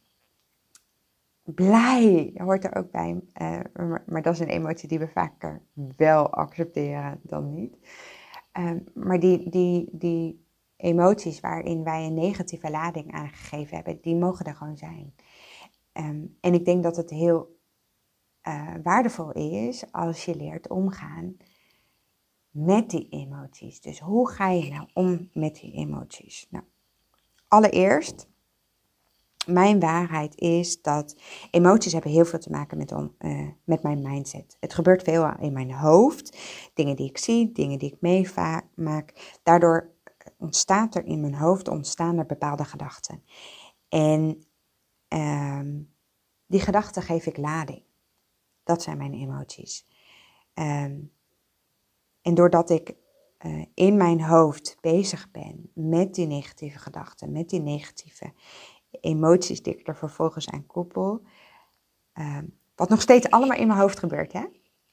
blij 1.43 2.33
hoort 2.35 2.65
er 2.65 2.75
ook 2.75 2.91
bij. 2.91 3.21
Uh, 3.43 3.61
maar, 4.07 4.23
dat 4.23 4.35
is 4.35 4.41
een 4.41 4.49
emotie 4.49 4.89
die 4.89 4.99
we 4.99 5.09
vaker 5.09 5.63
wel 5.97 6.31
accepteren 6.31 7.21
dan 7.23 7.55
niet. 7.55 7.77
Um, 8.53 8.85
maar 8.95 9.21
die, 9.21 9.51
die, 9.51 9.89
die 9.93 10.47
emoties 10.77 11.41
waarin 11.41 11.85
wij 11.85 12.07
een 12.07 12.15
negatieve 12.15 12.71
lading 12.71 13.13
aangegeven 13.13 13.77
hebben, 13.77 14.01
die 14.01 14.17
mogen 14.17 14.47
er 14.47 14.55
gewoon 14.55 14.77
zijn. 14.77 15.15
En 16.41 16.55
ik 16.55 16.65
denk 16.65 16.83
dat 16.83 16.97
het 16.97 17.11
heel 17.11 17.59
uh, 18.49 18.75
waardevol 18.83 19.33
is 19.33 19.93
als 19.93 20.25
je 20.25 20.37
leert 20.37 20.69
omgaan 20.69 21.37
met 22.65 22.91
die 22.91 23.09
emoties. 23.09 23.81
Dus 23.81 24.01
hoe 24.01 24.31
ga 24.31 24.49
je 24.49 24.71
nou 24.71 24.89
om 24.95 25.31
met 25.33 25.55
die 25.55 25.73
emoties? 25.73 26.47
Nou, 26.51 26.65
allereerst, 27.49 28.29
mijn 29.47 29.81
waarheid 29.81 30.37
is 30.37 30.83
dat 30.83 31.17
emoties 31.51 31.93
hebben 31.93 32.11
heel 32.11 32.25
veel 32.25 32.39
te 32.39 32.51
maken 32.51 32.79
met, 32.79 32.93
on, 32.93 33.15
uh, 33.19 33.49
met 33.65 33.83
mijn 33.83 34.03
mindset. 34.03 34.57
Het 34.61 34.75
gebeurt 34.75 35.03
veel 35.03 35.37
in 35.41 35.53
mijn 35.53 35.73
hoofd. 35.73 36.39
Dingen 36.75 36.97
die 36.97 37.09
ik 37.09 37.19
zie, 37.19 37.53
dingen 37.53 37.79
die 37.79 37.93
ik 37.93 38.01
meemaak. 38.01 39.39
Daardoor 39.43 39.91
ontstaat 40.39 40.95
er 40.95 41.05
in 41.05 41.21
mijn 41.21 41.35
hoofd 41.35 41.69
ontstaan 41.69 42.19
er 42.19 42.27
bepaalde 42.27 42.65
gedachten. 42.65 43.23
En 43.89 44.45
um, 45.09 45.95
die 46.47 46.61
gedachten 46.61 47.03
geef 47.03 47.27
ik 47.27 47.37
lading. 47.37 47.83
Dat 48.65 48.83
zijn 48.83 48.99
mijn 48.99 49.15
emoties. 49.15 49.87
Um, 50.55 51.13
en 52.29 52.35
doordat 52.35 52.71
ik 52.71 52.95
uh, 53.47 53.65
in 53.75 53.97
mijn 53.97 54.23
hoofd 54.23 54.77
bezig 54.81 55.31
ben 55.31 55.71
met 55.75 56.15
die 56.15 56.27
negatieve 56.27 56.79
gedachten, 56.79 57.33
met 57.33 57.49
die 57.49 57.61
negatieve 57.61 58.33
emoties 59.01 59.63
die 59.63 59.79
ik 59.79 59.89
er 59.89 59.97
vervolgens 59.97 60.49
aan 60.49 60.67
koppel, 60.67 61.23
uh, 62.15 62.39
wat 62.75 62.89
nog 62.89 63.01
steeds 63.01 63.31
allemaal 63.31 63.59
in 63.59 63.67
mijn 63.67 63.79
hoofd 63.79 63.99
gebeurt, 63.99 64.33
hè? 64.33 64.45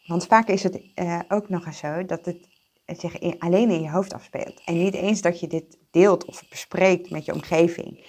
Want 0.05 0.25
vaak 0.25 0.47
is 0.47 0.63
het 0.63 0.81
uh, 0.95 1.19
ook 1.27 1.49
nog 1.49 1.65
eens 1.65 1.77
zo 1.77 2.05
dat 2.05 2.25
het 2.25 2.47
zich 2.85 3.39
alleen 3.39 3.69
in 3.69 3.81
je 3.81 3.89
hoofd 3.91 4.13
afspeelt. 4.13 4.61
En 4.65 4.77
niet 4.77 4.93
eens 4.93 5.21
dat 5.21 5.39
je 5.39 5.47
dit 5.47 5.77
deelt 5.91 6.25
of 6.25 6.49
bespreekt 6.49 7.09
met 7.09 7.25
je 7.25 7.33
omgeving. 7.33 8.05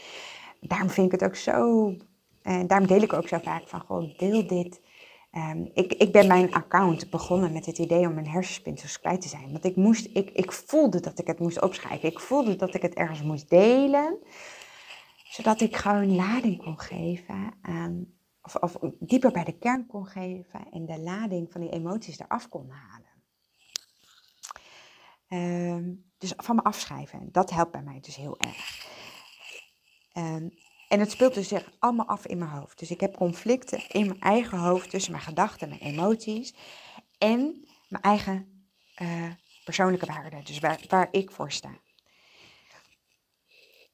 Daarom 0.61 0.91
vind 0.91 1.13
ik 1.13 1.21
het 1.21 1.31
ook 1.31 1.37
zo 1.37 1.93
en 2.43 2.67
daarom 2.67 2.87
deel 2.87 3.03
ik 3.03 3.13
ook 3.13 3.29
zo 3.29 3.39
vaak 3.39 3.69
van, 3.69 3.81
gewoon 3.81 4.15
deel 4.17 4.47
dit. 4.47 4.81
Um, 5.37 5.71
ik, 5.75 5.93
ik 5.93 6.13
ben 6.13 6.27
mijn 6.27 6.53
account 6.53 7.11
begonnen 7.11 7.53
met 7.53 7.67
het 7.67 7.79
idee 7.79 8.07
om 8.07 8.15
mijn 8.15 8.29
hersenspinsels 8.29 9.01
kwijt 9.01 9.21
te 9.21 9.29
zijn. 9.29 9.53
Want 9.53 9.65
ik, 9.65 9.77
moest, 9.77 10.09
ik, 10.13 10.31
ik 10.31 10.53
voelde 10.53 11.01
dat 11.01 11.19
ik 11.19 11.27
het 11.27 11.39
moest 11.39 11.63
opschrijven. 11.63 12.09
Ik 12.09 12.21
voelde 12.21 12.57
dat 12.57 12.75
ik 12.75 12.83
het 12.83 12.95
ergens 12.95 13.23
moest 13.23 13.51
delen. 13.51 14.19
Zodat 15.25 15.61
ik 15.61 15.77
gewoon 15.77 16.15
lading 16.15 16.63
kon 16.63 16.81
geven 16.81 17.55
aan, 17.63 18.07
of, 18.43 18.55
of 18.55 18.77
dieper 18.99 19.33
bij 19.33 19.45
de 19.45 19.59
kern 19.59 19.87
kon 19.87 20.07
geven 20.07 20.69
en 20.71 20.87
de 20.87 21.01
lading 21.01 21.53
van 21.53 21.61
die 21.61 21.71
emoties 21.71 22.19
eraf 22.19 22.49
kon 22.49 22.71
halen. 22.71 23.15
Um, 25.29 26.11
dus 26.19 26.33
van 26.37 26.57
me 26.57 26.63
afschrijven. 26.63 27.29
Dat 27.33 27.51
helpt 27.51 27.73
bij 27.73 27.83
mij 27.83 28.01
dus 28.01 28.17
heel 28.17 28.39
erg. 28.39 28.87
En 30.89 31.01
het 31.01 31.11
speelt 31.11 31.35
dus 31.35 31.49
zich 31.49 31.73
allemaal 31.79 32.07
af 32.07 32.27
in 32.27 32.39
mijn 32.39 32.51
hoofd. 32.51 32.79
Dus 32.79 32.91
ik 32.91 33.01
heb 33.01 33.17
conflicten 33.17 33.89
in 33.89 34.07
mijn 34.07 34.21
eigen 34.21 34.59
hoofd 34.59 34.91
tussen 34.91 35.13
mijn 35.13 35.25
gedachten, 35.25 35.69
mijn 35.69 35.81
emoties 35.81 36.55
en 37.19 37.67
mijn 37.89 38.03
eigen 38.03 38.69
uh, 39.03 39.31
persoonlijke 39.65 40.07
waarden. 40.07 40.45
Dus 40.45 40.59
waar, 40.59 40.81
waar 40.89 41.09
ik 41.11 41.31
voor 41.31 41.53
sta. 41.53 41.81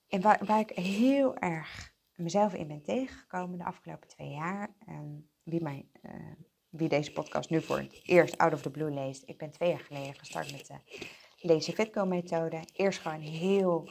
En 0.09 0.21
waar, 0.21 0.45
waar 0.45 0.61
ik 0.61 0.71
heel 0.71 1.37
erg 1.37 1.93
mezelf 2.15 2.55
in 2.55 2.67
ben 2.67 2.83
tegengekomen 2.83 3.59
de 3.59 3.65
afgelopen 3.65 4.09
twee 4.09 4.31
jaar. 4.31 4.75
Um, 4.89 5.31
wie, 5.43 5.63
mij, 5.63 5.89
uh, 6.03 6.13
wie 6.69 6.89
deze 6.89 7.13
podcast 7.13 7.51
nu 7.51 7.63
voor 7.63 7.79
het 7.79 8.01
eerst 8.03 8.39
out 8.39 8.53
of 8.53 8.63
the 8.63 8.71
blue 8.71 8.91
leest. 8.91 9.23
Ik 9.27 9.39
ben 9.39 9.51
twee 9.51 9.69
jaar 9.69 9.81
geleden 9.81 10.15
gestart 10.15 10.53
met 10.53 10.67
de 10.67 10.79
Lazy 11.37 11.73
Fitco 11.73 12.05
methode. 12.05 12.61
Eerst 12.73 13.01
gewoon 13.01 13.21
heel 13.21 13.89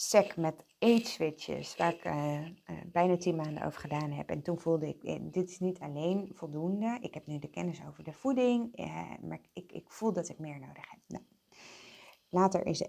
sec 0.00 0.36
met 0.36 0.64
age 0.78 1.04
switches, 1.04 1.76
waar 1.76 1.94
ik 1.94 2.04
uh, 2.04 2.44
uh, 2.44 2.50
bijna 2.86 3.16
tien 3.16 3.36
maanden 3.36 3.64
over 3.64 3.80
gedaan 3.80 4.10
heb. 4.10 4.28
En 4.28 4.42
toen 4.42 4.60
voelde 4.60 4.88
ik, 4.88 5.04
eh, 5.04 5.18
dit 5.22 5.50
is 5.50 5.58
niet 5.58 5.78
alleen 5.78 6.30
voldoende. 6.34 6.98
Ik 7.00 7.14
heb 7.14 7.26
nu 7.26 7.38
de 7.38 7.50
kennis 7.50 7.80
over 7.88 8.04
de 8.04 8.12
voeding, 8.12 8.76
maar 9.22 9.40
ik, 9.52 9.72
ik 9.72 9.90
voel 9.90 10.12
dat 10.12 10.28
ik 10.28 10.38
meer 10.38 10.60
nodig 10.60 10.90
heb. 10.90 11.00
Nou. 11.06 11.24
Later 12.28 12.66
is 12.66 12.88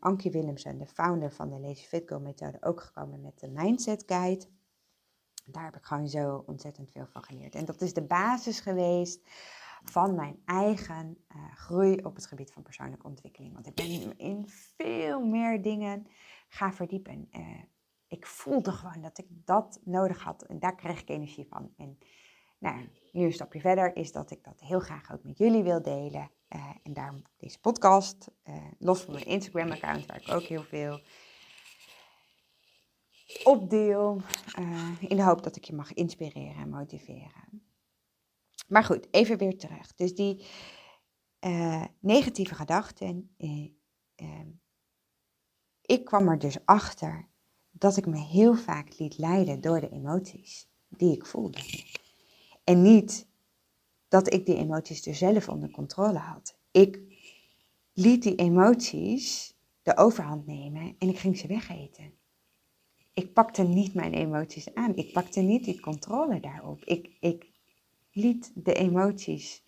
Ankie 0.00 0.30
Willemsen, 0.30 0.78
de 0.78 0.86
founder 0.86 1.32
van 1.32 1.50
de 1.50 1.60
Lazy 1.60 1.86
Fit 1.86 2.08
Go 2.08 2.18
methode, 2.18 2.62
ook 2.62 2.80
gekomen 2.80 3.20
met 3.20 3.40
de 3.40 3.48
Mindset 3.48 4.02
Guide. 4.06 4.46
Daar 5.44 5.64
heb 5.64 5.76
ik 5.76 5.84
gewoon 5.84 6.08
zo 6.08 6.42
ontzettend 6.46 6.90
veel 6.90 7.06
van 7.06 7.22
geleerd. 7.22 7.54
En 7.54 7.64
dat 7.64 7.80
is 7.80 7.92
de 7.92 8.06
basis 8.06 8.60
geweest 8.60 9.20
van 9.84 10.14
mijn 10.14 10.42
eigen 10.44 11.24
groei 11.54 11.96
op 11.96 12.14
het 12.14 12.26
gebied 12.26 12.52
van 12.52 12.62
persoonlijke 12.62 13.06
ontwikkeling. 13.06 13.54
Want 13.54 13.66
ik 13.66 13.74
ben 13.74 14.18
in 14.18 14.44
veel 14.76 15.20
meer 15.26 15.62
dingen 15.62 16.06
ga 16.50 16.72
verdiepen. 16.72 17.28
Uh, 17.32 17.62
ik 18.06 18.26
voelde 18.26 18.72
gewoon 18.72 19.00
dat 19.02 19.18
ik 19.18 19.26
dat 19.30 19.80
nodig 19.84 20.22
had 20.22 20.42
en 20.42 20.58
daar 20.58 20.74
kreeg 20.74 21.00
ik 21.00 21.08
energie 21.08 21.46
van. 21.48 21.72
En 21.76 21.98
nou, 22.58 22.88
nu 23.12 23.24
een 23.24 23.32
stapje 23.32 23.60
verder 23.60 23.96
is 23.96 24.12
dat 24.12 24.30
ik 24.30 24.44
dat 24.44 24.60
heel 24.60 24.80
graag 24.80 25.12
ook 25.12 25.22
met 25.22 25.38
jullie 25.38 25.62
wil 25.62 25.82
delen. 25.82 26.30
Uh, 26.48 26.70
en 26.82 26.92
daarom 26.92 27.22
deze 27.36 27.60
podcast, 27.60 28.30
uh, 28.44 28.54
los 28.78 29.00
van 29.00 29.14
mijn 29.14 29.26
Instagram-account, 29.26 30.06
waar 30.06 30.20
ik 30.20 30.28
ook 30.28 30.42
heel 30.42 30.62
veel 30.62 31.00
op 33.44 33.70
deel. 33.70 34.20
in 35.00 35.16
de 35.16 35.22
hoop 35.22 35.42
dat 35.42 35.56
ik 35.56 35.64
je 35.64 35.74
mag 35.74 35.92
inspireren 35.92 36.62
en 36.62 36.68
motiveren. 36.68 37.62
Maar 38.68 38.84
goed, 38.84 39.08
even 39.10 39.38
weer 39.38 39.58
terug. 39.58 39.94
Dus 39.94 40.14
die 40.14 40.46
negatieve 42.00 42.54
gedachten 42.54 43.34
ik 45.90 46.04
kwam 46.04 46.28
er 46.28 46.38
dus 46.38 46.58
achter 46.64 47.28
dat 47.70 47.96
ik 47.96 48.06
me 48.06 48.18
heel 48.18 48.54
vaak 48.54 48.98
liet 48.98 49.18
leiden 49.18 49.60
door 49.60 49.80
de 49.80 49.90
emoties 49.90 50.68
die 50.88 51.14
ik 51.14 51.26
voelde. 51.26 51.58
En 52.64 52.82
niet 52.82 53.28
dat 54.08 54.32
ik 54.32 54.46
die 54.46 54.56
emoties 54.56 55.06
er 55.06 55.14
zelf 55.14 55.48
onder 55.48 55.70
controle 55.70 56.18
had. 56.18 56.58
Ik 56.70 57.00
liet 57.92 58.22
die 58.22 58.34
emoties 58.34 59.54
de 59.82 59.96
overhand 59.96 60.46
nemen 60.46 60.94
en 60.98 61.08
ik 61.08 61.18
ging 61.18 61.38
ze 61.38 61.46
wegeten. 61.46 62.12
Ik 63.14 63.32
pakte 63.32 63.62
niet 63.62 63.94
mijn 63.94 64.14
emoties 64.14 64.74
aan. 64.74 64.96
Ik 64.96 65.12
pakte 65.12 65.40
niet 65.40 65.64
die 65.64 65.80
controle 65.80 66.40
daarop. 66.40 66.84
Ik, 66.84 67.16
ik 67.20 67.50
liet 68.12 68.52
de 68.54 68.74
emoties 68.74 69.62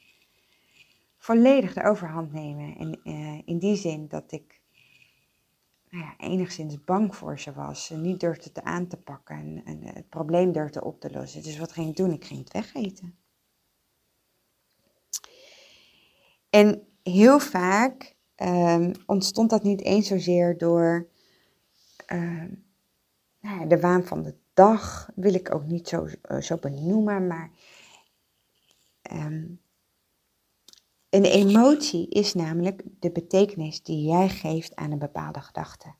volledig 1.17 1.73
de 1.73 1.85
overhand 1.85 2.33
nemen. 2.33 2.77
En 2.77 3.01
uh, 3.05 3.41
in 3.45 3.59
die 3.59 3.77
zin 3.77 4.09
dat 4.09 4.33
ik 4.33 4.62
nou 5.93 6.05
ja, 6.05 6.15
enigszins 6.19 6.85
bang 6.85 7.17
voor 7.17 7.39
ze 7.39 7.53
was. 7.53 7.87
Ze 7.87 7.97
niet 7.97 8.21
durfde 8.21 8.51
het 8.53 8.63
aan 8.63 8.87
te 8.87 8.97
pakken 8.97 9.37
en, 9.37 9.63
en 9.65 9.85
het 9.85 10.09
probleem 10.09 10.53
durfde 10.53 10.85
op 10.85 11.01
te 11.01 11.11
lossen. 11.11 11.43
Dus 11.43 11.59
wat 11.59 11.73
ging 11.73 11.89
ik 11.89 11.97
doen? 11.97 12.13
Ik 12.13 12.25
ging 12.25 12.41
het 12.41 12.53
wegeten. 12.53 13.17
En 16.51 16.87
heel 17.03 17.39
vaak 17.39 18.17
ehm, 18.35 18.95
ontstond 19.07 19.51
dat 19.51 19.63
niet 19.63 19.81
eens 19.81 20.07
zozeer 20.07 20.59
door 20.59 21.09
ehm, 22.07 22.55
nou 23.41 23.69
de 23.69 23.81
waan 23.81 24.05
van 24.05 24.23
de 24.23 24.35
dag, 24.55 25.11
wil 25.15 25.35
ik 25.35 25.55
ook 25.55 25.65
niet 25.65 25.89
zo, 25.89 26.07
uh, 26.31 26.41
zo 26.41 26.57
benoemen, 26.57 27.27
maar 27.27 27.51
um, 29.13 29.61
een 31.13 31.25
emotie 31.25 32.09
is 32.09 32.35
namelijk 32.35 32.83
de 32.99 33.11
betekenis 33.11 33.83
die 33.83 34.09
jij 34.09 34.29
geeft 34.29 34.77
aan 34.77 34.91
een 34.91 34.99
bepaalde 34.99 35.41
gedachte. 35.41 35.95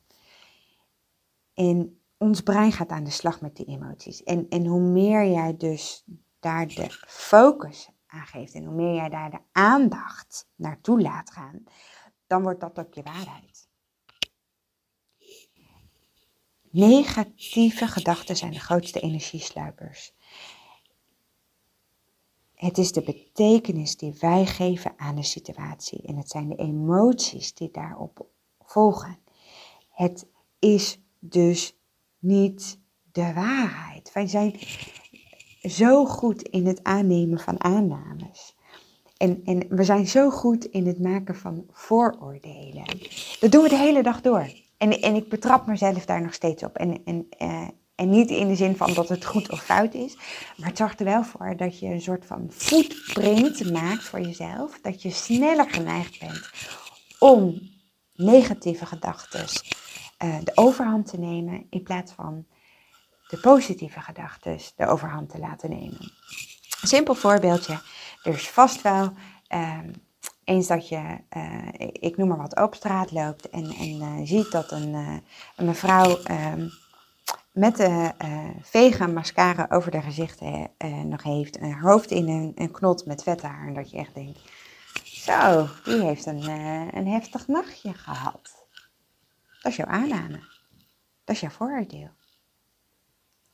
En 1.53 2.01
ons 2.17 2.41
brein 2.41 2.71
gaat 2.71 2.89
aan 2.89 3.03
de 3.03 3.09
slag 3.09 3.41
met 3.41 3.55
die 3.55 3.65
emoties. 3.65 4.23
En, 4.23 4.49
en 4.49 4.65
hoe 4.65 4.81
meer 4.81 5.31
jij 5.31 5.57
dus 5.57 6.05
daar 6.39 6.67
de 6.67 6.89
focus 7.07 7.89
aan 8.07 8.25
geeft 8.25 8.53
en 8.53 8.65
hoe 8.65 8.75
meer 8.75 8.95
jij 8.95 9.09
daar 9.09 9.31
de 9.31 9.39
aandacht 9.51 10.49
naartoe 10.55 11.01
laat 11.01 11.31
gaan, 11.31 11.63
dan 12.27 12.41
wordt 12.41 12.61
dat 12.61 12.79
ook 12.79 12.93
je 12.93 13.03
waarheid. 13.03 13.67
Negatieve 16.69 17.87
gedachten 17.87 18.35
zijn 18.35 18.51
de 18.51 18.59
grootste 18.59 18.99
energiesluipers. 18.99 20.13
Het 22.63 22.77
is 22.77 22.91
de 22.91 23.01
betekenis 23.01 23.97
die 23.97 24.15
wij 24.19 24.45
geven 24.45 24.93
aan 24.97 25.15
de 25.15 25.23
situatie 25.23 26.01
en 26.01 26.17
het 26.17 26.29
zijn 26.29 26.49
de 26.49 26.55
emoties 26.55 27.53
die 27.53 27.69
daarop 27.71 28.27
volgen. 28.59 29.17
Het 29.89 30.27
is 30.59 30.99
dus 31.19 31.77
niet 32.19 32.79
de 33.11 33.33
waarheid. 33.33 34.11
Wij 34.13 34.27
zijn 34.27 34.59
zo 35.61 36.05
goed 36.05 36.41
in 36.41 36.65
het 36.65 36.83
aannemen 36.83 37.39
van 37.39 37.63
aannames. 37.63 38.55
En, 39.17 39.41
en 39.43 39.67
we 39.69 39.83
zijn 39.83 40.07
zo 40.07 40.29
goed 40.29 40.65
in 40.65 40.87
het 40.87 40.99
maken 40.99 41.35
van 41.35 41.65
vooroordelen. 41.71 42.85
Dat 43.39 43.51
doen 43.51 43.63
we 43.63 43.69
de 43.69 43.77
hele 43.77 44.03
dag 44.03 44.21
door. 44.21 44.51
En, 44.77 45.01
en 45.01 45.15
ik 45.15 45.29
betrap 45.29 45.65
mezelf 45.65 46.05
daar 46.05 46.21
nog 46.21 46.33
steeds 46.33 46.63
op. 46.63 46.75
En, 46.75 47.03
en, 47.05 47.27
uh, 47.39 47.67
en 47.95 48.09
niet 48.09 48.29
in 48.29 48.47
de 48.47 48.55
zin 48.55 48.77
van 48.77 48.93
dat 48.93 49.09
het 49.09 49.25
goed 49.25 49.51
of 49.51 49.63
fout 49.63 49.93
is. 49.93 50.15
Maar 50.57 50.67
het 50.67 50.77
zorgt 50.77 50.99
er 50.99 51.05
wel 51.05 51.23
voor 51.23 51.57
dat 51.57 51.79
je 51.79 51.87
een 51.87 52.01
soort 52.01 52.25
van 52.25 52.47
footprint 52.51 53.71
maakt 53.71 54.03
voor 54.03 54.21
jezelf. 54.21 54.79
Dat 54.81 55.01
je 55.01 55.09
sneller 55.09 55.69
geneigd 55.69 56.19
bent 56.19 56.49
om 57.19 57.71
negatieve 58.13 58.85
gedachten 58.85 59.45
uh, 60.23 60.35
de 60.43 60.51
overhand 60.55 61.07
te 61.07 61.19
nemen. 61.19 61.65
In 61.69 61.83
plaats 61.83 62.11
van 62.11 62.45
de 63.27 63.37
positieve 63.39 64.01
gedachten 64.01 64.57
de 64.75 64.87
overhand 64.87 65.29
te 65.29 65.39
laten 65.39 65.69
nemen. 65.69 66.11
Een 66.81 66.87
simpel 66.87 67.15
voorbeeldje. 67.15 67.81
Er 68.23 68.33
is 68.33 68.49
vast 68.49 68.81
wel 68.81 69.13
uh, 69.49 69.79
eens 70.43 70.67
dat 70.67 70.89
je, 70.89 71.17
uh, 71.37 71.67
ik 71.91 72.17
noem 72.17 72.27
maar 72.27 72.37
wat, 72.37 72.59
op 72.59 72.75
straat 72.75 73.11
loopt 73.11 73.49
en, 73.49 73.65
en 73.65 73.89
uh, 73.89 74.19
ziet 74.23 74.51
dat 74.51 74.71
een, 74.71 74.93
een 75.55 75.65
mevrouw 75.65 76.17
ehm, 76.23 76.67
met 77.53 77.77
de 77.77 78.11
vega 78.61 79.07
mascara 79.07 79.65
over 79.69 79.91
de 79.91 80.01
gezichten 80.01 80.71
nog 81.05 81.23
heeft, 81.23 81.61
een 81.61 81.79
hoofd 81.79 82.11
in 82.11 82.27
een, 82.29 82.51
een, 82.55 82.71
knot 82.71 83.05
met 83.05 83.23
vet 83.23 83.41
haar. 83.41 83.67
En 83.67 83.73
dat 83.73 83.91
je 83.91 83.97
echt 83.97 84.13
denkt, 84.13 84.39
zo, 85.03 85.67
die 85.83 86.01
heeft 86.01 86.25
een, 86.25 86.47
een 86.97 87.07
heftig 87.07 87.47
nachtje 87.47 87.93
gehad. 87.93 88.65
Dat 89.61 89.71
is 89.71 89.77
jouw 89.77 89.87
aanname. 89.87 90.39
Dat 91.23 91.35
is 91.35 91.41
jouw 91.41 91.49
vooroordeel. 91.49 92.09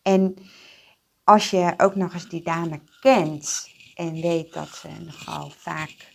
En 0.01 0.35
als 1.23 1.49
je 1.49 1.73
ook 1.77 1.95
nog 1.95 2.13
eens 2.13 2.29
die 2.29 2.43
dame 2.43 2.81
kent 2.99 3.69
en 3.95 4.21
weet 4.21 4.53
dat 4.53 4.67
ze 4.67 4.87
nogal 5.05 5.49
vaak 5.49 6.13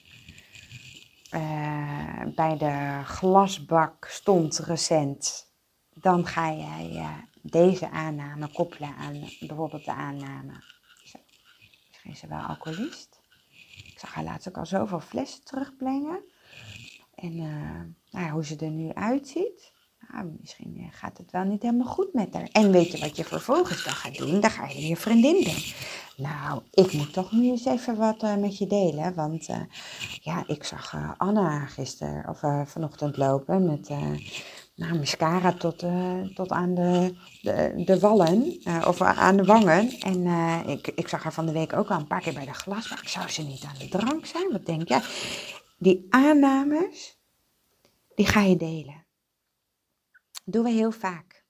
uh, 1.30 2.24
bij 2.34 2.56
de 2.56 3.00
glasbak 3.04 4.06
stond 4.06 4.58
recent, 4.58 5.52
dan 5.94 6.26
ga 6.26 6.52
jij 6.52 6.90
uh, 6.92 7.08
deze 7.50 7.90
aanname 7.90 8.48
koppelen 8.48 8.96
aan 8.96 9.28
bijvoorbeeld 9.40 9.84
de 9.84 9.92
aanname. 9.92 10.62
Misschien 11.88 12.10
is 12.10 12.18
ze 12.18 12.26
wel 12.26 12.40
alcoholist. 12.40 13.20
Ik 13.86 13.98
zag 13.98 14.14
haar 14.14 14.24
laatst 14.24 14.48
ook 14.48 14.58
al 14.58 14.66
zoveel 14.66 15.00
flessen 15.00 15.44
terugbrengen. 15.44 16.24
En 17.14 17.32
uh, 17.32 17.80
nou 18.10 18.24
ja, 18.24 18.30
hoe 18.30 18.44
ze 18.44 18.56
er 18.56 18.70
nu 18.70 18.92
uitziet. 18.92 19.72
Nou, 20.08 20.36
misschien 20.40 20.76
eh, 20.78 20.86
gaat 20.90 21.18
het 21.18 21.30
wel 21.30 21.44
niet 21.44 21.62
helemaal 21.62 21.86
goed 21.86 22.12
met 22.12 22.34
haar. 22.34 22.48
En 22.52 22.70
weet 22.70 22.92
je 22.92 22.98
wat 22.98 23.16
je 23.16 23.24
vervolgens 23.24 23.84
dan 23.84 23.92
gaat 23.92 24.16
doen? 24.16 24.40
Dan 24.40 24.50
ga 24.50 24.66
je 24.66 24.86
je 24.86 24.96
vriendin 24.96 25.44
doen. 25.44 25.62
Nou, 26.16 26.62
ik 26.70 26.92
moet 26.92 27.12
toch 27.12 27.32
nu 27.32 27.50
eens 27.50 27.64
even 27.64 27.96
wat 27.96 28.22
uh, 28.22 28.36
met 28.36 28.58
je 28.58 28.66
delen. 28.66 29.14
Want 29.14 29.46
ja, 30.20 30.44
ik 30.46 30.64
zag 30.64 30.96
Anna 31.16 31.66
gisteren 31.66 32.28
of 32.28 32.68
vanochtend 32.70 33.16
lopen 33.16 33.66
met 33.66 33.90
nou, 34.74 34.98
mascara 34.98 35.52
tot, 35.52 35.84
tot 36.34 36.50
aan 36.50 36.74
de, 36.74 37.14
de, 37.42 37.82
de 37.84 37.98
wallen 37.98 38.60
of 38.86 39.00
aan 39.00 39.36
de 39.36 39.44
wangen. 39.44 39.90
En 40.00 40.26
ik, 40.68 40.86
ik 40.86 41.08
zag 41.08 41.22
haar 41.22 41.32
van 41.32 41.46
de 41.46 41.52
week 41.52 41.72
ook 41.72 41.90
al 41.90 41.98
een 41.98 42.06
paar 42.06 42.20
keer 42.20 42.34
bij 42.34 42.44
de 42.44 42.54
glasbak. 42.54 43.08
Zou 43.08 43.28
ze 43.28 43.42
niet 43.42 43.64
aan 43.64 43.78
de 43.78 43.88
drank 43.88 44.26
zijn? 44.26 44.52
Wat 44.52 44.66
denk 44.66 44.88
jij? 44.88 45.02
Die 45.78 46.06
aannames, 46.10 47.18
die 48.14 48.26
ga 48.26 48.40
je 48.40 48.56
delen 48.56 49.04
doen 50.44 50.64
we 50.64 50.70
heel 50.70 50.92
vaak. 50.92 51.44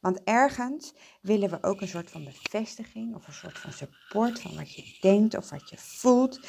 Want 0.00 0.22
ergens 0.24 0.94
willen 1.20 1.50
we 1.50 1.62
ook 1.62 1.80
een 1.80 1.88
soort 1.88 2.10
van 2.10 2.24
bevestiging 2.24 3.14
of 3.14 3.26
een 3.26 3.32
soort 3.32 3.58
van 3.58 3.72
support 3.72 4.40
van 4.40 4.56
wat 4.56 4.72
je 4.72 4.96
denkt 5.00 5.36
of 5.36 5.50
wat 5.50 5.70
je 5.70 5.78
voelt. 5.78 6.40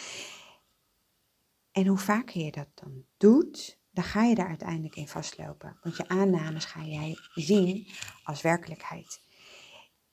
En 1.72 1.88
hoe 1.88 1.98
vaker 1.98 2.42
je 2.42 2.52
dat 2.52 2.68
dan 2.74 3.06
doet, 3.18 3.80
ga 4.04 4.24
je 4.24 4.36
daar 4.36 4.48
uiteindelijk 4.48 4.96
in 4.96 5.08
vastlopen. 5.08 5.78
Want 5.84 5.98
je 5.98 6.08
aannames 6.08 6.66
ga 6.66 6.84
jij 6.84 7.18
zien 7.34 7.88
als 8.24 8.42
werkelijkheid. 8.42 9.22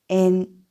En 0.06 0.66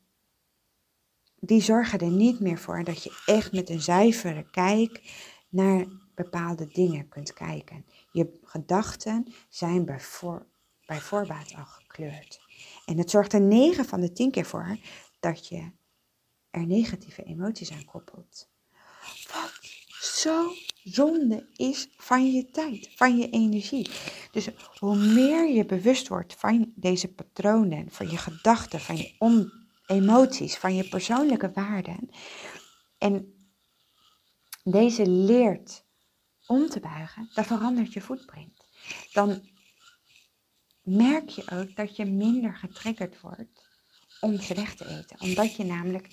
die 1.39 1.61
zorgen 1.61 1.99
er 1.99 2.11
niet 2.11 2.39
meer 2.39 2.57
voor 2.57 2.83
dat 2.83 3.03
je 3.03 3.21
echt 3.25 3.51
met 3.51 3.69
een 3.69 3.81
zuivere 3.81 4.49
kijk 4.49 5.01
naar 5.49 5.85
bepaalde 6.15 6.67
dingen 6.67 7.09
kunt 7.09 7.33
kijken. 7.33 7.85
Je 8.11 8.39
gedachten 8.43 9.33
zijn 9.49 9.85
bijvoorbeeld 9.85 10.55
bij 10.85 10.99
voorbaat 10.99 11.55
al 11.55 11.65
gekleurd. 11.65 12.39
En 12.85 12.97
het 12.97 13.09
zorgt 13.09 13.33
er 13.33 13.41
9 13.41 13.85
van 13.85 14.01
de 14.01 14.11
10 14.11 14.31
keer 14.31 14.45
voor 14.45 14.77
dat 15.19 15.47
je 15.47 15.71
er 16.49 16.65
negatieve 16.65 17.23
emoties 17.23 17.71
aan 17.71 17.85
koppelt. 17.85 18.49
Wat 19.33 19.59
zo 19.89 20.51
zonde 20.91 21.49
is 21.55 21.87
van 21.97 22.31
je 22.31 22.45
tijd, 22.45 22.89
van 22.95 23.17
je 23.17 23.29
energie. 23.29 23.89
Dus 24.31 24.49
hoe 24.79 24.95
meer 24.95 25.49
je 25.53 25.65
bewust 25.65 26.07
wordt 26.07 26.35
van 26.35 26.71
deze 26.75 27.07
patronen, 27.07 27.91
van 27.91 28.09
je 28.09 28.17
gedachten, 28.17 28.79
van 28.79 28.97
je 28.97 29.13
emoties, 29.85 30.57
van 30.57 30.75
je 30.75 30.87
persoonlijke 30.87 31.51
waarden. 31.51 32.09
En 32.97 33.33
deze 34.63 35.09
leert 35.09 35.85
om 36.45 36.69
te 36.69 36.79
buigen, 36.79 37.29
dan 37.33 37.45
verandert 37.45 37.93
je 37.93 38.01
footprint. 38.01 38.65
Dan 39.11 39.49
merk 40.81 41.29
je 41.29 41.51
ook 41.51 41.75
dat 41.75 41.95
je 41.95 42.05
minder 42.05 42.55
getriggerd 42.55 43.21
wordt 43.21 43.67
om 44.19 44.37
weg 44.37 44.75
te 44.75 44.87
eten. 44.87 45.21
Omdat 45.21 45.55
je 45.55 45.63
namelijk 45.63 46.07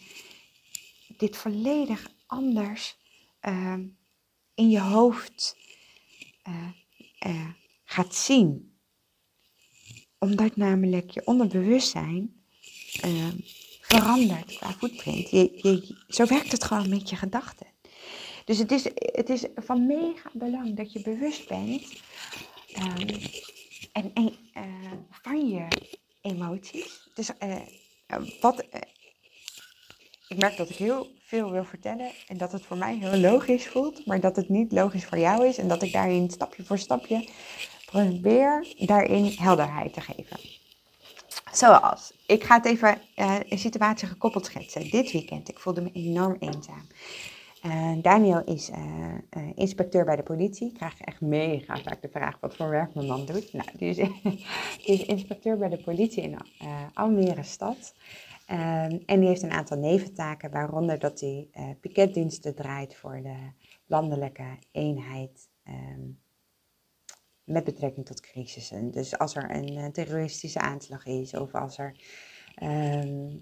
dit 1.16 1.36
volledig 1.36 2.10
anders 2.26 2.96
uh, 3.42 3.74
in 4.54 4.70
je 4.70 4.80
hoofd 4.80 5.56
uh, 6.48 6.68
uh, 7.26 7.48
gaat 7.84 8.14
zien. 8.14 8.78
Omdat 10.18 10.56
namelijk 10.56 11.10
je 11.10 11.26
onderbewustzijn 11.26 12.44
ehm, 13.00 13.36
verandert 13.80 14.56
qua 14.56 14.72
footprint. 14.72 15.30
Je, 15.30 15.50
je, 15.56 15.96
zo 16.08 16.26
werkt 16.26 16.52
het 16.52 16.64
gewoon 16.64 16.88
met 16.88 17.10
je 17.10 17.16
gedachten. 17.16 17.66
Dus 18.44 18.58
het 18.58 18.72
is, 18.72 18.84
het 18.94 19.28
is 19.28 19.46
van 19.54 19.86
mega 19.86 20.30
belang 20.32 20.76
dat 20.76 20.92
je 20.92 21.02
bewust 21.02 21.48
bent 21.48 21.92
um, 22.76 23.20
en, 23.92 24.12
en 24.12 24.32
van 25.10 25.48
je 25.48 25.66
emoties. 26.20 27.08
Dus 27.14 27.30
wat. 28.40 28.64
Uh, 30.28 30.36
ik 30.36 30.36
merk 30.36 30.56
dat 30.56 30.70
ik 30.70 30.76
heel 30.76 31.10
veel 31.18 31.50
wil 31.50 31.64
vertellen 31.64 32.10
en 32.28 32.36
dat 32.36 32.52
het 32.52 32.62
voor 32.62 32.76
mij 32.76 32.96
heel 32.96 33.16
logisch 33.16 33.66
voelt, 33.66 34.06
maar 34.06 34.20
dat 34.20 34.36
het 34.36 34.48
niet 34.48 34.72
logisch 34.72 35.04
voor 35.04 35.18
jou 35.18 35.46
is 35.46 35.58
en 35.58 35.68
dat 35.68 35.82
ik 35.82 35.92
daarin 35.92 36.30
stapje 36.30 36.64
voor 36.64 36.78
stapje 36.78 37.28
probeer 37.86 38.74
daarin 38.78 39.34
helderheid 39.36 39.92
te 39.92 40.00
geven. 40.00 40.38
Zoals, 41.52 42.12
ik 42.26 42.44
ga 42.44 42.56
het 42.56 42.64
even 42.64 42.98
een 43.48 43.58
situatie 43.58 44.08
gekoppeld 44.08 44.46
schetsen. 44.46 44.90
Dit 44.90 45.12
weekend, 45.12 45.48
ik 45.48 45.58
voelde 45.58 45.80
me 45.80 45.90
enorm 45.92 46.36
eenzaam. 46.38 46.86
Uh, 47.66 47.92
Daniel 48.02 48.42
is 48.44 48.70
uh, 48.70 48.76
uh, 48.76 49.42
inspecteur 49.54 50.04
bij 50.04 50.16
de 50.16 50.22
politie. 50.22 50.68
Ik 50.68 50.74
krijg 50.74 51.00
echt 51.00 51.20
mega 51.20 51.76
vaak 51.76 52.02
de 52.02 52.08
vraag 52.08 52.36
wat 52.40 52.56
voor 52.56 52.68
werk 52.68 52.94
mijn 52.94 53.06
man 53.06 53.26
doet. 53.26 53.52
Nou, 53.52 53.68
die 53.76 53.88
is, 53.88 54.08
is 54.94 55.02
inspecteur 55.02 55.58
bij 55.58 55.68
de 55.68 55.82
politie 55.82 56.22
in 56.22 56.36
Almere 56.94 57.42
stad. 57.42 57.94
Ehm, 58.46 58.98
en 59.06 59.20
die 59.20 59.28
heeft 59.28 59.42
een 59.42 59.50
aantal 59.50 59.78
neventaken, 59.78 60.50
waaronder 60.50 60.98
dat 60.98 61.20
hij 61.20 61.48
piketdiensten 61.80 62.54
draait 62.54 62.96
voor 62.96 63.22
de 63.22 63.36
landelijke 63.86 64.58
eenheid 64.72 65.48
ehm, 65.62 66.10
met 67.44 67.64
betrekking 67.64 68.06
tot 68.06 68.20
crisissen. 68.20 68.90
Dus 68.90 69.18
als 69.18 69.36
er 69.36 69.50
een 69.50 69.72
uh, 69.72 69.86
terroristische 69.86 70.60
aanslag 70.60 71.06
is 71.06 71.34
of 71.34 71.54
als 71.54 71.78
er 71.78 71.96
ehm, 72.54 73.36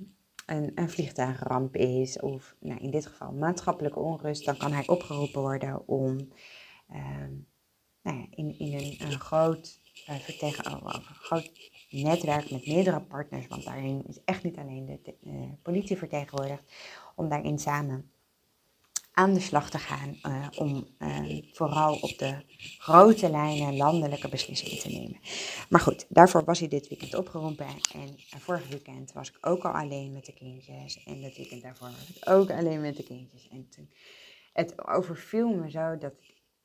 een, 0.46 0.72
een 0.74 0.90
vliegtuigramp 0.90 1.76
is 1.76 2.20
of 2.20 2.56
nou, 2.60 2.80
in 2.80 2.90
dit 2.90 3.06
geval 3.06 3.32
maatschappelijke 3.32 3.98
onrust, 3.98 4.44
dan 4.44 4.56
kan 4.56 4.72
hij 4.72 4.88
opgeroepen 4.88 5.40
worden 5.40 5.88
om 5.88 6.28
nou 8.02 8.16
ja, 8.18 8.26
in, 8.30 8.58
in 8.58 8.96
een, 8.98 9.20
groot, 9.20 9.80
uh, 10.08 10.14
vertegen, 10.14 10.72
oh, 10.72 10.94
groot 10.94 11.50
netwerk 11.92 12.50
met 12.50 12.66
meerdere 12.66 13.00
partners, 13.00 13.46
want 13.46 13.64
daarin 13.64 14.05
is 14.09 14.18
echt 14.24 14.42
niet 14.42 14.57
alleen 14.57 14.87
de 14.87 15.14
uh, 15.24 15.33
politie 15.62 15.96
vertegenwoordigd, 15.96 16.62
om 17.16 17.28
daarin 17.28 17.59
samen 17.59 18.11
aan 19.12 19.35
de 19.35 19.40
slag 19.40 19.70
te 19.70 19.78
gaan 19.78 20.18
uh, 20.22 20.46
om 20.57 20.87
uh, 20.98 21.42
vooral 21.52 21.94
op 22.00 22.18
de 22.18 22.37
grote 22.78 23.31
lijnen 23.31 23.76
landelijke 23.76 24.28
beslissingen 24.28 24.78
te 24.78 24.88
nemen. 24.88 25.20
Maar 25.68 25.81
goed, 25.81 26.07
daarvoor 26.09 26.44
was 26.44 26.59
hij 26.59 26.68
dit 26.68 26.88
weekend 26.88 27.14
opgeroepen 27.14 27.66
en 27.94 28.16
vorig 28.40 28.68
weekend 28.68 29.12
was 29.12 29.28
ik 29.28 29.38
ook 29.40 29.64
al 29.64 29.72
alleen 29.72 30.12
met 30.12 30.26
de 30.26 30.33
kindjes 30.33 31.02
en 31.05 31.20
dat 31.20 31.37
weekend 31.37 31.62
daarvoor 31.62 31.88
was 31.88 32.16
ik 32.16 32.28
ook 32.28 32.50
alleen 32.50 32.81
met 32.81 32.96
de 32.96 33.02
kindjes. 33.02 33.48
En 33.48 33.68
toen, 33.68 33.90
het 34.52 34.87
overviel 34.87 35.48
me 35.48 35.70
zo 35.70 35.98
dat 35.98 36.14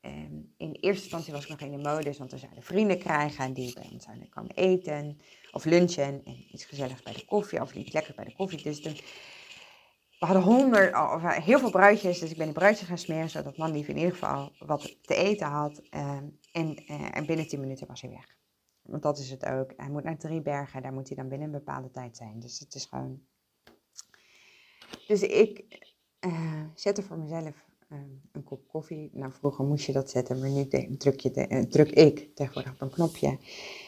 um, 0.08 0.54
in 0.56 0.72
eerste 0.72 1.02
instantie 1.02 1.32
was 1.32 1.42
ik 1.42 1.48
nog 1.48 1.60
in 1.60 1.70
de 1.70 1.88
modus, 1.88 2.18
want 2.18 2.30
we 2.30 2.38
zouden 2.38 2.62
vrienden 2.62 2.98
krijgen 2.98 3.52
die 3.52 3.74
bij 3.74 3.88
ons 3.92 4.04
zouden 4.04 4.28
komen 4.28 4.54
eten 4.54 5.20
of 5.50 5.64
lunchen 5.64 6.24
en 6.24 6.46
iets 6.52 6.64
gezelligs 6.64 7.02
bij 7.02 7.12
de 7.12 7.24
koffie 7.24 7.60
of 7.60 7.74
iets 7.74 7.92
lekkers 7.92 8.16
bij 8.16 8.24
de 8.24 8.34
koffie. 8.34 8.62
Dus 8.62 8.82
we 10.18 10.26
hadden 10.26 10.42
honderd, 10.42 10.94
of 10.94 11.22
eh, 11.22 11.30
heel 11.30 11.58
veel 11.58 11.70
bruidjes, 11.70 12.18
dus 12.18 12.30
ik 12.30 12.36
ben 12.36 12.46
die 12.46 12.54
bruidjes 12.54 12.88
gaan 12.88 12.98
smeren, 12.98 13.30
zodat 13.30 13.56
man 13.56 13.72
lief 13.72 13.88
in 13.88 13.96
ieder 13.96 14.12
geval 14.12 14.52
wat 14.58 14.96
te 15.02 15.14
eten 15.14 15.46
had. 15.46 15.82
En, 16.52 16.90
uh, 16.90 17.16
en 17.16 17.26
binnen 17.26 17.48
10 17.48 17.60
minuten 17.60 17.86
was 17.86 18.00
hij 18.00 18.10
weg. 18.10 18.36
Want 18.82 19.02
dat 19.02 19.18
is 19.18 19.30
het 19.30 19.46
ook. 19.46 19.72
Hij 19.76 19.90
moet 19.90 20.04
naar 20.04 20.18
drie 20.18 20.42
bergen, 20.42 20.82
daar 20.82 20.92
moet 20.92 21.08
hij 21.08 21.16
dan 21.16 21.28
binnen 21.28 21.46
een 21.46 21.64
bepaalde 21.64 21.90
tijd 21.90 22.16
zijn. 22.16 22.40
Dus 22.40 22.58
het 22.58 22.74
is 22.74 22.84
gewoon. 22.84 23.20
Dus 25.06 25.22
ik 25.22 25.64
uh, 26.20 26.64
zette 26.74 27.02
voor 27.02 27.18
mezelf 27.18 27.67
een 28.32 28.44
kop 28.44 28.68
koffie. 28.68 29.10
Nou, 29.12 29.32
vroeger 29.32 29.64
moest 29.64 29.86
je 29.86 29.92
dat 29.92 30.10
zetten, 30.10 30.38
maar 30.38 30.50
nu 30.50 30.68
druk, 30.96 31.20
je 31.20 31.66
druk 31.68 31.90
ik 31.90 32.34
tegenwoordig 32.34 32.72
op 32.72 32.80
een 32.80 32.90
knopje. 32.90 33.38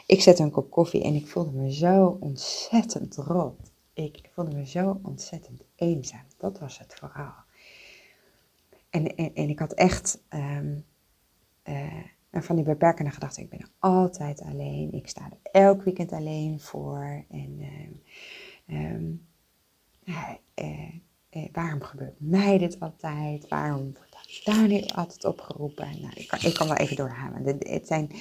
Ik 0.06 0.20
zette 0.20 0.42
een 0.42 0.50
kop 0.50 0.70
koffie 0.70 1.02
en 1.02 1.14
ik 1.14 1.26
voelde 1.26 1.52
me 1.52 1.72
zo 1.72 2.16
ontzettend 2.20 3.16
rot 3.16 3.70
ik 4.04 4.30
voelde 4.32 4.56
me 4.56 4.66
zo 4.66 5.00
ontzettend 5.02 5.62
eenzaam. 5.76 6.24
Dat 6.36 6.58
was 6.58 6.78
het 6.78 6.94
vooral. 6.94 7.32
En, 8.90 9.16
en, 9.16 9.34
en 9.34 9.48
ik 9.48 9.58
had 9.58 9.72
echt 9.72 10.22
um, 10.28 10.84
uh, 11.64 12.04
van 12.30 12.56
die 12.56 12.64
beperkende 12.64 13.10
gedachten. 13.10 13.42
Ik 13.42 13.50
ben 13.50 13.68
altijd 13.78 14.40
alleen. 14.40 14.92
Ik 14.92 15.08
sta 15.08 15.30
er 15.30 15.62
elk 15.62 15.82
weekend 15.82 16.12
alleen 16.12 16.60
voor. 16.60 17.24
En 17.28 17.60
um, 18.66 19.28
waarom 21.52 21.82
gebeurt 21.82 22.20
mij 22.20 22.58
dit 22.58 22.80
altijd? 22.80 23.48
Waarom 23.48 23.92
wordt 23.92 24.44
daar 24.44 24.66
niet 24.66 24.92
altijd 24.92 25.24
opgeroepen? 25.24 26.00
Nou, 26.00 26.12
ik 26.14 26.28
kan, 26.28 26.40
ik 26.42 26.54
kan 26.54 26.66
wel 26.68 26.76
even 26.76 26.96
doorhalen. 26.96 27.58
Het 27.58 27.86
zijn 27.86 28.12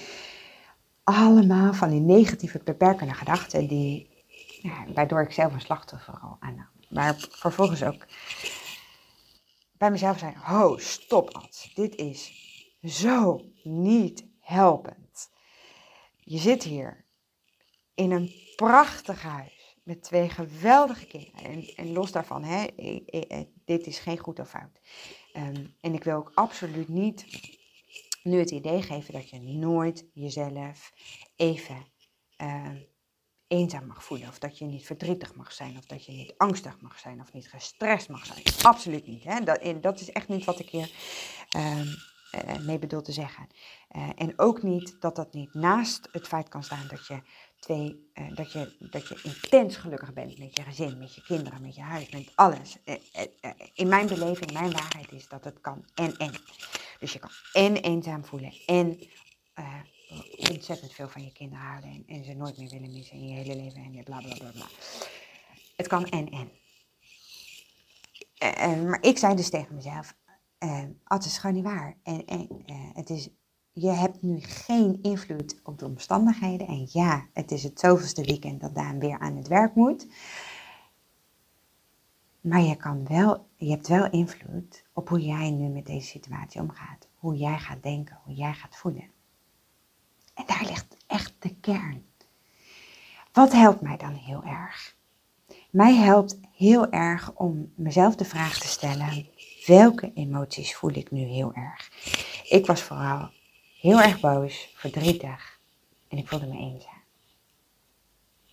allemaal 1.03 1.73
van 1.73 1.89
die 1.89 1.99
negatieve 1.99 2.61
beperkende 2.63 3.13
gedachten 3.13 3.67
die 3.67 4.09
waardoor 4.93 5.21
ik 5.21 5.31
zelf 5.31 5.53
een 5.53 5.61
slachtoffer 5.61 6.13
al 6.13 6.37
aannam. 6.39 6.69
Maar 6.89 7.15
vervolgens 7.29 7.83
ook 7.83 8.05
bij 9.77 9.91
mezelf 9.91 10.19
zei, 10.19 10.33
ho, 10.43 10.77
stop 10.77 11.29
Ad, 11.29 11.69
dit 11.73 11.95
is 11.95 12.31
zo 12.83 13.45
niet 13.63 14.25
helpend. 14.39 15.29
Je 16.17 16.37
zit 16.37 16.63
hier 16.63 17.05
in 17.93 18.11
een 18.11 18.31
prachtig 18.55 19.21
huis 19.21 19.58
met 19.89 20.03
twee 20.03 20.29
geweldige 20.29 21.05
kinderen. 21.05 21.75
En, 21.75 21.91
los 21.91 22.11
daarvan, 22.11 22.43
hè, 22.43 22.65
dit 23.65 23.87
is 23.87 23.99
geen 23.99 24.17
goed 24.17 24.39
of 24.39 24.49
fout. 24.49 24.79
Ehm, 25.33 25.65
en 25.81 25.93
ik 25.93 26.03
wil 26.03 26.15
ook 26.15 26.31
absoluut 26.33 26.87
niet 26.87 27.25
nu 28.23 28.39
het 28.39 28.51
idee 28.51 28.81
geven 28.81 29.13
dat 29.13 29.29
je 29.29 29.39
nooit 29.41 30.05
jezelf 30.13 30.91
even 31.35 31.85
uh, 32.37 32.71
eenzaam 33.47 33.85
mag 33.87 34.03
voelen. 34.03 34.27
Of 34.27 34.39
dat 34.39 34.57
je 34.57 34.65
niet 34.65 34.85
verdrietig 34.85 35.35
mag 35.35 35.51
zijn. 35.53 35.77
Of 35.77 35.85
dat 35.85 36.05
je 36.05 36.11
niet 36.11 36.33
angstig 36.37 36.81
mag 36.81 36.99
zijn. 36.99 37.21
Of 37.21 37.33
niet 37.33 37.49
gestrest 37.49 38.09
mag 38.09 38.25
zijn. 38.25 38.43
Absoluut 38.61 39.07
niet. 39.07 39.23
Hè? 39.23 39.43
Dat, 39.43 39.81
dat 39.81 39.99
is 39.99 40.11
echt 40.11 40.27
niet 40.27 40.45
wat 40.45 40.59
ik 40.59 40.69
hier 40.69 40.91
uh, 41.57 41.81
mee 42.65 42.79
bedoel 42.79 43.01
te 43.01 43.11
zeggen. 43.11 43.47
En 44.15 44.39
ook 44.39 44.63
niet 44.63 44.95
dat 44.99 45.15
dat 45.15 45.33
niet 45.33 45.53
naast 45.53 46.09
het 46.11 46.27
feit 46.27 46.49
kan 46.49 46.63
staan 46.63 46.87
dat 46.87 47.07
je, 47.07 47.21
twee, 47.59 48.11
uh, 48.13 48.35
dat, 48.35 48.51
je, 48.51 48.75
dat 48.79 49.07
je 49.07 49.19
intens 49.23 49.75
gelukkig 49.75 50.13
bent 50.13 50.37
met 50.37 50.55
je 50.55 50.63
gezin, 50.63 50.97
met 50.97 51.15
je 51.15 51.21
kinderen, 51.21 51.61
met 51.61 51.75
je 51.75 51.81
huis, 51.81 52.09
met 52.09 52.31
alles. 52.35 52.77
in 53.73 53.87
mijn 53.87 54.07
beleving, 54.07 54.51
mijn 54.51 54.71
waarheid 54.71 55.11
is 55.11 55.27
dat 55.27 55.43
het 55.43 55.61
kan 55.61 55.85
en 55.93 56.17
en. 56.17 56.33
Dus 56.99 57.13
je 57.13 57.19
kan 57.19 57.31
en 57.53 57.75
eenzaam 57.75 58.25
voelen 58.25 58.53
en 58.65 58.99
ontzettend 60.49 60.93
veel 60.93 61.09
van 61.09 61.23
je 61.23 61.31
kinderen 61.31 61.65
houden 61.65 62.03
en, 62.07 62.23
ze 62.23 62.33
nooit 62.33 62.57
meer 62.57 62.69
willen 62.69 62.91
missen 62.91 63.17
in 63.17 63.27
je 63.27 63.33
hele 63.33 63.55
leven 63.55 63.83
en 63.83 64.03
bla 64.03 64.19
bla 64.19 64.35
bla 64.35 64.51
bla. 64.51 64.67
Het 65.75 65.87
kan 65.87 66.05
en 66.05 66.29
en. 66.29 66.51
Maar 68.85 69.01
ik 69.01 69.17
zei 69.17 69.35
dus 69.35 69.49
tegen 69.49 69.75
mezelf, 69.75 70.15
uh, 70.59 70.83
het 71.03 71.25
is 71.25 71.37
gewoon 71.37 71.55
niet 71.55 71.63
waar. 71.63 71.97
En, 72.03 72.25
en 72.25 72.63
het 72.93 73.09
is, 73.09 73.29
je 73.79 73.91
hebt 73.91 74.21
nu 74.21 74.39
geen 74.39 74.99
invloed 75.01 75.59
op 75.63 75.79
de 75.79 75.85
omstandigheden. 75.85 76.67
En 76.67 76.87
ja, 76.91 77.25
het 77.33 77.51
is 77.51 77.63
het 77.63 77.79
zoveelste 77.79 78.23
weekend 78.23 78.61
dat 78.61 78.75
Daan 78.75 78.99
weer 78.99 79.19
aan 79.19 79.35
het 79.35 79.47
werk 79.47 79.75
moet. 79.75 80.07
Maar 82.41 82.61
je, 82.61 82.75
kan 82.75 83.07
wel, 83.07 83.47
je 83.55 83.69
hebt 83.69 83.87
wel 83.87 84.09
invloed 84.09 84.83
op 84.93 85.09
hoe 85.09 85.19
jij 85.19 85.51
nu 85.51 85.67
met 85.67 85.85
deze 85.85 86.07
situatie 86.07 86.61
omgaat. 86.61 87.07
Hoe 87.15 87.35
jij 87.35 87.57
gaat 87.57 87.83
denken, 87.83 88.19
hoe 88.23 88.33
jij 88.33 88.53
gaat 88.53 88.75
voelen. 88.75 89.09
En 90.33 90.43
daar 90.47 90.65
ligt 90.65 90.97
echt 91.07 91.35
de 91.39 91.55
kern. 91.55 92.05
Wat 93.31 93.51
helpt 93.51 93.81
mij 93.81 93.97
dan 93.97 94.13
heel 94.13 94.43
erg? 94.43 94.97
Mij 95.69 95.95
helpt 95.95 96.39
heel 96.51 96.89
erg 96.89 97.33
om 97.35 97.73
mezelf 97.75 98.15
de 98.15 98.25
vraag 98.25 98.59
te 98.59 98.67
stellen: 98.67 99.27
welke 99.65 100.11
emoties 100.13 100.75
voel 100.75 100.93
ik 100.93 101.11
nu 101.11 101.21
heel 101.21 101.53
erg? 101.53 101.91
Ik 102.49 102.65
was 102.65 102.81
vooral 102.81 103.29
heel 103.79 104.01
erg 104.01 104.19
boos, 104.19 104.69
verdrietig 104.75 105.59
en 106.07 106.17
ik 106.17 106.27
voelde 106.27 106.45
me 106.45 106.57
eenzaam. 106.57 107.03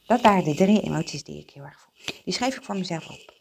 Dat 0.06 0.20
waren 0.20 0.44
de 0.44 0.54
drie 0.54 0.80
emoties 0.80 1.24
die 1.24 1.40
ik 1.40 1.50
heel 1.50 1.64
erg 1.64 1.80
voel. 1.80 2.14
Die 2.24 2.34
schreef 2.34 2.56
ik 2.56 2.64
voor 2.64 2.76
mezelf 2.76 3.08
op. 3.08 3.34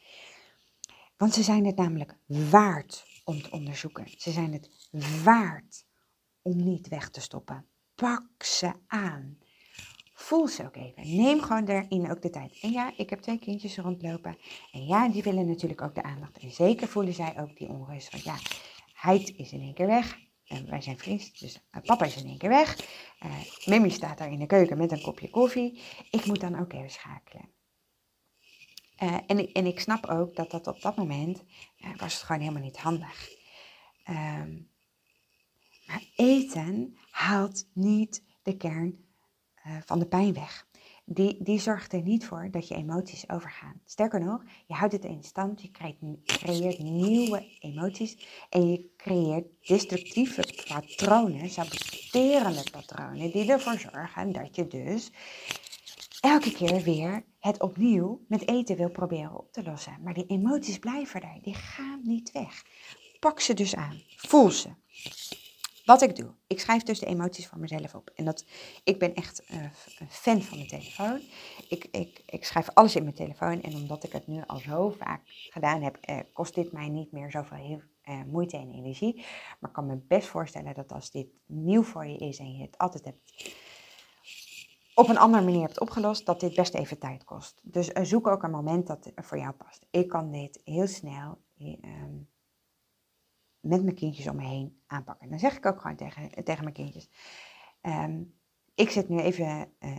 Want 1.17 1.33
ze 1.33 1.43
zijn 1.43 1.65
het 1.65 1.75
namelijk 1.75 2.15
waard 2.25 3.05
om 3.23 3.41
te 3.41 3.51
onderzoeken. 3.51 4.07
Ze 4.17 4.31
zijn 4.31 4.53
het 4.53 4.69
waard 5.23 5.85
om 6.41 6.63
niet 6.63 6.87
weg 6.87 7.09
te 7.09 7.21
stoppen 7.21 7.65
pak 7.95 8.43
ze 8.43 8.71
aan. 8.87 9.37
Voel 10.13 10.47
ze 10.47 10.63
ook 10.65 10.75
even. 10.75 11.15
Neem 11.15 11.41
gewoon 11.41 11.65
daarin 11.65 12.11
ook 12.11 12.21
de 12.21 12.29
tijd. 12.29 12.57
En 12.61 12.71
ja, 12.71 12.93
ik 12.97 13.09
heb 13.09 13.19
twee 13.19 13.39
kindjes 13.39 13.77
rondlopen. 13.77 14.37
En 14.71 14.85
ja, 14.85 15.09
die 15.09 15.23
willen 15.23 15.47
natuurlijk 15.47 15.81
ook 15.81 15.95
de 15.95 16.03
aandacht. 16.03 16.37
En 16.37 16.51
zeker 16.51 16.87
voelen 16.87 17.13
zij 17.13 17.39
ook 17.39 17.57
die 17.57 17.67
onrust. 17.67 18.11
Want 18.11 18.23
ja, 18.23 18.35
hij 18.93 19.33
is 19.37 19.51
in 19.51 19.61
één 19.61 19.73
keer 19.73 19.87
weg. 19.87 20.19
Wij 20.47 20.81
zijn 20.81 20.97
vriend, 20.97 21.39
dus 21.39 21.59
uh, 21.71 21.81
papa 21.81 22.05
is 22.05 22.15
in 22.15 22.27
één 22.27 22.37
keer 22.37 22.49
weg. 22.49 22.79
Uh, 23.25 23.65
Mimi 23.65 23.89
staat 23.89 24.17
daar 24.17 24.31
in 24.31 24.39
de 24.39 24.45
keuken 24.45 24.77
met 24.77 24.91
een 24.91 25.01
kopje 25.01 25.29
koffie. 25.29 25.81
Ik 26.09 26.25
moet 26.25 26.39
dan 26.39 26.59
ook 26.59 26.73
even 26.73 26.89
schakelen. 26.89 27.49
Uh, 29.03 29.17
en, 29.27 29.51
en 29.51 29.65
ik 29.65 29.79
snap 29.79 30.05
ook 30.05 30.35
dat 30.35 30.51
dat 30.51 30.67
op 30.67 30.81
dat 30.81 30.95
moment 30.95 31.43
was 31.97 32.13
het 32.13 32.23
gewoon 32.23 32.41
helemaal 32.41 32.63
niet 32.63 32.77
handig. 32.77 33.29
Um, 34.09 34.69
maar 35.85 36.03
eten 36.15 36.97
haalt 37.09 37.67
niet 37.73 38.23
de 38.43 38.57
kern 38.57 39.05
van 39.85 39.99
de 39.99 40.07
pijn 40.07 40.33
weg. 40.33 40.67
Die, 41.07 41.43
die 41.43 41.59
zorgt 41.59 41.93
er 41.93 42.01
niet 42.01 42.25
voor 42.25 42.47
dat 42.51 42.67
je 42.67 42.75
emoties 42.75 43.29
overgaan. 43.29 43.81
Sterker 43.85 44.19
nog, 44.19 44.43
je 44.67 44.73
houdt 44.73 44.93
het 44.93 45.05
in 45.05 45.23
stand, 45.23 45.61
je 45.61 45.71
creëert, 45.71 46.23
creëert 46.23 46.79
nieuwe 46.79 47.57
emoties 47.59 48.27
en 48.49 48.69
je 48.69 48.93
creëert 48.97 49.45
destructieve 49.61 50.63
patronen, 50.67 51.49
saboterende 51.49 52.69
patronen, 52.71 53.31
die 53.31 53.51
ervoor 53.51 53.77
zorgen 53.77 54.31
dat 54.31 54.55
je 54.55 54.67
dus 54.67 55.11
elke 56.19 56.51
keer 56.51 56.81
weer 56.81 57.25
het 57.39 57.61
opnieuw 57.61 58.25
met 58.27 58.47
eten 58.47 58.75
wil 58.75 58.89
proberen 58.89 59.37
op 59.37 59.51
te 59.51 59.63
lossen. 59.63 59.97
Maar 60.03 60.13
die 60.13 60.25
emoties 60.25 60.79
blijven 60.79 61.21
er, 61.21 61.39
die 61.41 61.55
gaan 61.55 61.99
niet 62.03 62.31
weg. 62.31 62.63
Pak 63.19 63.39
ze 63.39 63.53
dus 63.53 63.75
aan, 63.75 64.01
voel 64.15 64.49
ze. 64.49 64.69
Wat 65.85 66.01
ik 66.01 66.15
doe, 66.15 66.33
ik 66.47 66.59
schrijf 66.59 66.83
dus 66.83 66.99
de 66.99 67.05
emoties 67.05 67.47
voor 67.47 67.59
mezelf 67.59 67.95
op. 67.95 68.11
En 68.15 68.25
dat, 68.25 68.45
ik 68.83 68.99
ben 68.99 69.13
echt 69.13 69.43
uh, 69.51 69.63
een 69.99 70.09
fan 70.09 70.41
van 70.41 70.57
mijn 70.57 70.69
telefoon. 70.69 71.21
Ik, 71.69 71.87
ik, 71.91 72.23
ik 72.25 72.45
schrijf 72.45 72.69
alles 72.73 72.95
in 72.95 73.03
mijn 73.03 73.15
telefoon. 73.15 73.61
En 73.61 73.75
omdat 73.75 74.03
ik 74.03 74.11
het 74.11 74.27
nu 74.27 74.43
al 74.47 74.57
zo 74.57 74.89
vaak 74.89 75.21
gedaan 75.25 75.81
heb, 75.81 75.97
uh, 76.09 76.19
kost 76.33 76.55
dit 76.55 76.71
mij 76.71 76.89
niet 76.89 77.11
meer 77.11 77.31
zoveel 77.31 77.81
uh, 78.05 78.23
moeite 78.23 78.57
en 78.57 78.71
energie. 78.71 79.15
Maar 79.59 79.69
ik 79.69 79.75
kan 79.75 79.85
me 79.85 79.95
best 79.95 80.27
voorstellen 80.27 80.73
dat 80.73 80.91
als 80.91 81.11
dit 81.11 81.27
nieuw 81.45 81.83
voor 81.83 82.05
je 82.05 82.17
is 82.17 82.37
en 82.37 82.55
je 82.55 82.61
het 82.61 82.77
altijd 82.77 83.05
hebt 83.05 83.53
op 84.95 85.09
een 85.09 85.17
andere 85.17 85.43
manier 85.43 85.61
hebt 85.61 85.79
opgelost, 85.79 86.25
dat 86.25 86.39
dit 86.39 86.55
best 86.55 86.73
even 86.73 86.99
tijd 86.99 87.23
kost. 87.23 87.59
Dus 87.63 87.87
zoek 87.87 88.27
ook 88.27 88.43
een 88.43 88.51
moment 88.51 88.87
dat 88.87 89.11
voor 89.15 89.37
jou 89.37 89.53
past. 89.53 89.85
Ik 89.91 90.07
kan 90.07 90.31
dit 90.31 90.61
heel 90.63 90.87
snel. 90.87 91.37
Um, 91.59 92.29
met 93.65 93.83
mijn 93.83 93.95
kindjes 93.95 94.27
om 94.27 94.35
me 94.35 94.45
heen 94.45 94.81
aanpakken. 94.87 95.29
Dan 95.29 95.39
zeg 95.39 95.57
ik 95.57 95.65
ook 95.65 95.81
gewoon 95.81 95.95
tegen, 95.95 96.43
tegen 96.43 96.63
mijn 96.63 96.75
kindjes. 96.75 97.09
Ehm, 97.81 98.23
ik 98.75 98.89
zit 98.89 99.09
nu 99.09 99.19
even, 99.19 99.73
uh, 99.79 99.97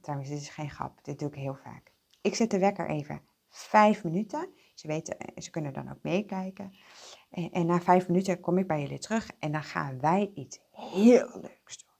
trouwens 0.00 0.30
dit 0.30 0.40
is 0.40 0.48
geen 0.48 0.70
grap, 0.70 1.04
dit 1.04 1.18
doe 1.18 1.28
ik 1.28 1.34
heel 1.34 1.54
vaak. 1.54 1.92
Ik 2.20 2.34
zet 2.34 2.50
de 2.50 2.58
wekker 2.58 2.88
even 2.88 3.20
vijf 3.48 4.04
minuten. 4.04 4.48
Ze, 4.74 4.86
weten, 4.86 5.18
eh, 5.18 5.42
ze 5.42 5.50
kunnen 5.50 5.72
dan 5.72 5.90
ook 5.90 6.02
meekijken. 6.02 6.72
En, 7.30 7.50
en, 7.50 7.66
na 7.66 7.80
vijf 7.80 8.08
minuten 8.08 8.40
kom 8.40 8.58
ik 8.58 8.66
bij 8.66 8.80
jullie 8.80 8.98
terug 8.98 9.30
en 9.38 9.52
dan 9.52 9.62
gaan 9.62 10.00
wij 10.00 10.30
iets 10.34 10.58
heel 10.70 11.28
leuks 11.40 11.78
doen. 11.78 11.94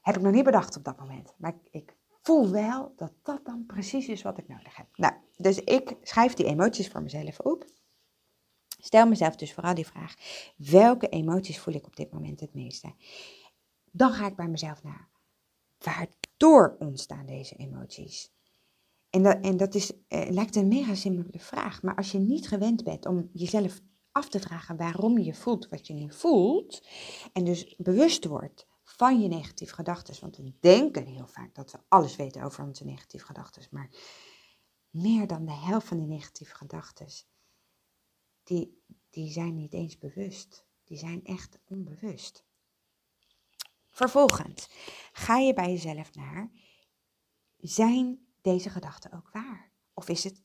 Heb 0.00 0.16
ik 0.16 0.22
nog 0.22 0.32
niet 0.32 0.44
bedacht 0.44 0.76
op 0.76 0.84
dat 0.84 0.98
moment, 0.98 1.34
maar 1.36 1.52
ik, 1.52 1.68
ik 1.70 1.96
voel 2.22 2.50
wel 2.50 2.92
dat 2.96 3.12
dat 3.22 3.44
dan 3.44 3.66
precies 3.66 4.08
is 4.08 4.22
wat 4.22 4.38
ik 4.38 4.48
nodig 4.48 4.76
heb. 4.76 4.86
Nou, 4.94 5.14
dus 5.36 5.60
ik 5.60 5.96
schrijf 6.02 6.34
die 6.34 6.46
emoties 6.46 6.88
voor 6.88 7.02
mezelf 7.02 7.38
op. 7.38 7.64
Stel 8.84 9.06
mezelf 9.06 9.36
dus 9.36 9.52
vooral 9.52 9.74
die 9.74 9.86
vraag: 9.86 10.14
welke 10.56 11.08
emoties 11.08 11.58
voel 11.58 11.74
ik 11.74 11.86
op 11.86 11.96
dit 11.96 12.12
moment 12.12 12.40
het 12.40 12.54
meeste? 12.54 12.94
Dan 13.90 14.12
ga 14.12 14.26
ik 14.26 14.36
bij 14.36 14.48
mezelf 14.48 14.82
naar. 14.82 15.08
Waardoor 15.78 16.76
ontstaan 16.78 17.26
deze 17.26 17.54
emoties? 17.54 18.30
En 19.10 19.22
dat, 19.22 19.38
en 19.40 19.56
dat 19.56 19.74
is, 19.74 19.92
eh, 20.08 20.30
lijkt 20.30 20.56
een 20.56 20.68
mega 20.68 20.94
simpele 20.94 21.38
vraag, 21.38 21.82
maar 21.82 21.96
als 21.96 22.12
je 22.12 22.18
niet 22.18 22.48
gewend 22.48 22.84
bent 22.84 23.06
om 23.06 23.30
jezelf 23.32 23.80
af 24.12 24.28
te 24.28 24.40
vragen 24.40 24.76
waarom 24.76 25.18
je 25.18 25.34
voelt 25.34 25.68
wat 25.68 25.86
je 25.86 25.94
nu 25.94 26.12
voelt, 26.12 26.86
en 27.32 27.44
dus 27.44 27.76
bewust 27.76 28.24
wordt 28.24 28.66
van 28.84 29.20
je 29.20 29.28
negatieve 29.28 29.74
gedachten, 29.74 30.14
want 30.20 30.36
we 30.36 30.52
denken 30.60 31.06
heel 31.06 31.26
vaak 31.26 31.54
dat 31.54 31.72
we 31.72 31.78
alles 31.88 32.16
weten 32.16 32.42
over 32.42 32.64
onze 32.64 32.84
negatieve 32.84 33.26
gedachten, 33.26 33.62
maar 33.70 33.90
meer 34.90 35.26
dan 35.26 35.44
de 35.44 35.52
helft 35.52 35.86
van 35.86 35.96
die 35.96 36.06
negatieve 36.06 36.54
gedachten 36.54 37.06
die, 38.44 38.82
die 39.10 39.30
zijn 39.30 39.54
niet 39.54 39.72
eens 39.72 39.98
bewust. 39.98 40.64
Die 40.84 40.98
zijn 40.98 41.24
echt 41.24 41.58
onbewust. 41.64 42.44
Vervolgens 43.90 44.68
ga 45.12 45.36
je 45.36 45.54
bij 45.54 45.70
jezelf 45.70 46.14
naar, 46.14 46.50
zijn 47.56 48.26
deze 48.40 48.70
gedachten 48.70 49.12
ook 49.12 49.30
waar? 49.32 49.70
Of 49.94 50.08
is 50.08 50.24
het 50.24 50.42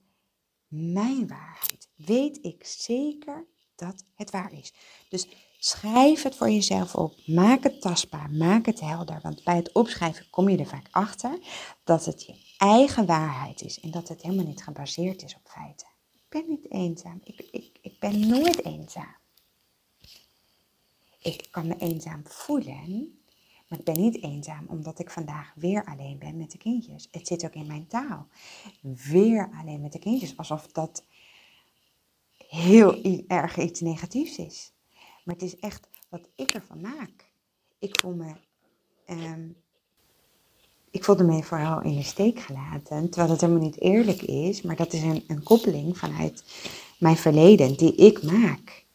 mijn 0.68 1.28
waarheid? 1.28 1.90
Weet 1.96 2.40
ik 2.42 2.66
zeker 2.66 3.48
dat 3.76 4.04
het 4.14 4.32
waar 4.32 4.54
is? 4.54 4.74
Dus 5.10 5.28
schrijf 5.60 6.24
het 6.24 6.36
voor 6.36 6.50
jezelf 6.50 6.96
op. 6.96 7.28
Maak 7.28 7.64
het 7.64 7.82
tastbaar. 7.82 8.32
Maak 8.32 8.66
het 8.66 8.80
helder. 8.80 9.20
Want 9.22 9.44
bij 9.44 9.56
het 9.56 9.72
opschrijven 9.72 10.30
kom 10.30 10.50
je 10.50 10.58
er 10.58 10.66
vaak 10.66 10.88
achter 10.92 11.40
dat 11.84 12.06
het 12.06 12.24
je 12.24 12.56
eigen 12.58 13.06
waarheid 13.06 13.62
is 13.62 13.80
en 13.80 13.92
dat 13.92 14.08
het 14.08 14.22
helemaal 14.22 14.46
niet 14.46 14.64
gebaseerd 14.64 15.24
is 15.24 15.36
op 15.36 15.50
feiten 15.50 15.88
ben 16.30 16.46
niet 16.48 16.72
eenzaam. 16.72 17.20
Ik, 17.24 17.48
ik, 17.52 17.77
ik 17.88 18.00
ben 18.00 18.28
nooit 18.28 18.66
eenzaam. 18.66 19.16
Ik 21.22 21.48
kan 21.52 21.68
me 21.68 21.76
eenzaam 21.78 22.22
voelen, 22.28 23.20
maar 23.68 23.80
ik 23.80 23.86
ben 23.86 24.00
niet 24.00 24.24
eenzaam 24.24 24.66
omdat 24.68 25.00
ik 25.00 25.10
vandaag 25.10 25.54
weer 25.56 25.86
alleen 25.86 26.20
ben 26.20 26.38
met 26.38 26.52
de 26.52 26.58
kindjes. 26.58 27.08
Het 27.12 27.28
zit 27.28 27.46
ook 27.46 27.54
in 27.54 27.68
mijn 27.68 27.88
taal. 27.88 28.28
Weer 28.82 29.50
alleen 29.60 29.82
met 29.82 29.92
de 29.92 30.00
kindjes, 30.00 30.38
alsof 30.38 30.68
dat 30.68 31.06
heel 32.48 33.04
erg 33.28 33.58
iets 33.58 33.82
negatiefs 33.82 34.38
is. 34.38 34.74
Maar 35.24 35.36
het 35.36 35.44
is 35.44 35.60
echt 35.60 35.90
wat 36.10 36.30
ik 36.36 36.54
ervan 36.54 36.82
maak. 36.82 37.32
Ik 37.80 38.00
voel 38.00 38.14
me 38.14 38.36
um, 39.10 39.56
ik 40.92 41.04
voelde 41.04 41.24
me 41.24 41.44
vooral 41.44 41.82
in 41.82 41.96
de 41.96 42.04
steek 42.04 42.40
gelaten, 42.40 43.10
terwijl 43.10 43.28
dat 43.28 43.42
helemaal 43.42 43.64
niet 43.64 43.82
eerlijk 43.82 44.22
is, 44.22 44.62
maar 44.62 44.76
dat 44.76 44.94
is 44.94 45.02
een, 45.02 45.24
een 45.28 45.44
koppeling 45.44 45.98
vanuit 45.98 46.44
mijn 46.98 47.18
verleden 47.18 47.78
die 47.78 47.96
ik 47.96 48.24
maak. 48.24 48.86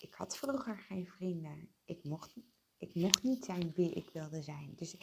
Ik 0.00 0.14
had 0.14 0.36
vroeger 0.36 0.84
geen 0.88 1.08
vrienden. 1.16 1.68
Ik 1.84 1.98
mocht, 2.02 2.34
ik 2.78 2.94
mocht 2.94 3.22
niet 3.22 3.44
zijn 3.44 3.72
wie 3.76 3.90
ik 3.90 4.10
wilde 4.12 4.42
zijn. 4.42 4.72
Dus 4.76 4.94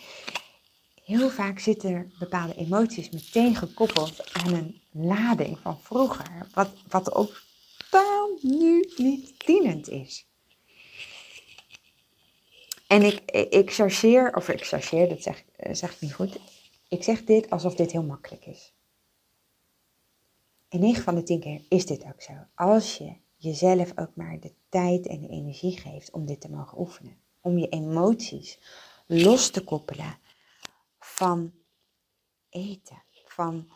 heel 1.04 1.30
vaak 1.30 1.60
zitten 1.60 2.14
bepaalde 2.20 2.56
emoties 2.56 3.10
meteen 3.10 3.56
gekoppeld 3.56 4.34
aan 4.34 4.54
een 4.54 4.82
lading 4.92 5.60
van 5.60 5.80
vroeger, 5.80 6.48
wat, 6.54 6.70
wat 6.88 7.14
ook 7.14 7.42
totaal 7.78 8.38
nu 8.42 8.90
niet 8.96 9.46
dienend 9.46 9.90
is. 9.90 10.28
En 12.88 13.02
ik, 13.02 13.32
ik 13.50 13.74
chargeer, 13.74 14.36
of 14.36 14.50
ik 14.50 14.66
chargeer, 14.66 15.10
dat 15.10 15.22
zeg, 15.22 15.44
eh, 15.56 15.74
zeg 15.74 15.94
ik 15.94 16.02
niet 16.02 16.14
goed. 16.14 16.40
Ik 16.88 17.04
zeg 17.04 17.24
dit 17.24 17.50
alsof 17.50 17.76
dit 17.76 17.92
heel 17.92 18.04
makkelijk 18.04 18.46
is. 18.46 18.74
In 20.70 20.80
9 20.80 21.04
van 21.04 21.16
de 21.16 21.24
10 21.24 21.40
keer 21.40 21.62
is 21.70 21.86
dit 21.86 22.04
ook 22.06 22.22
zo. 22.22 22.34
Als 22.56 22.98
je 22.98 23.16
jezelf 23.36 23.92
ook 23.96 24.16
maar 24.16 24.40
de 24.40 24.54
tijd 24.70 25.08
en 25.08 25.22
de 25.22 25.28
energie 25.28 25.78
geeft 25.78 26.12
om 26.12 26.26
dit 26.26 26.42
te 26.42 26.50
mogen 26.50 26.80
oefenen. 26.80 27.18
Om 27.42 27.58
je 27.58 27.70
emoties 27.70 28.60
los 29.06 29.50
te 29.50 29.64
koppelen 29.64 30.18
van 31.00 31.52
eten, 32.50 33.04
van 33.26 33.70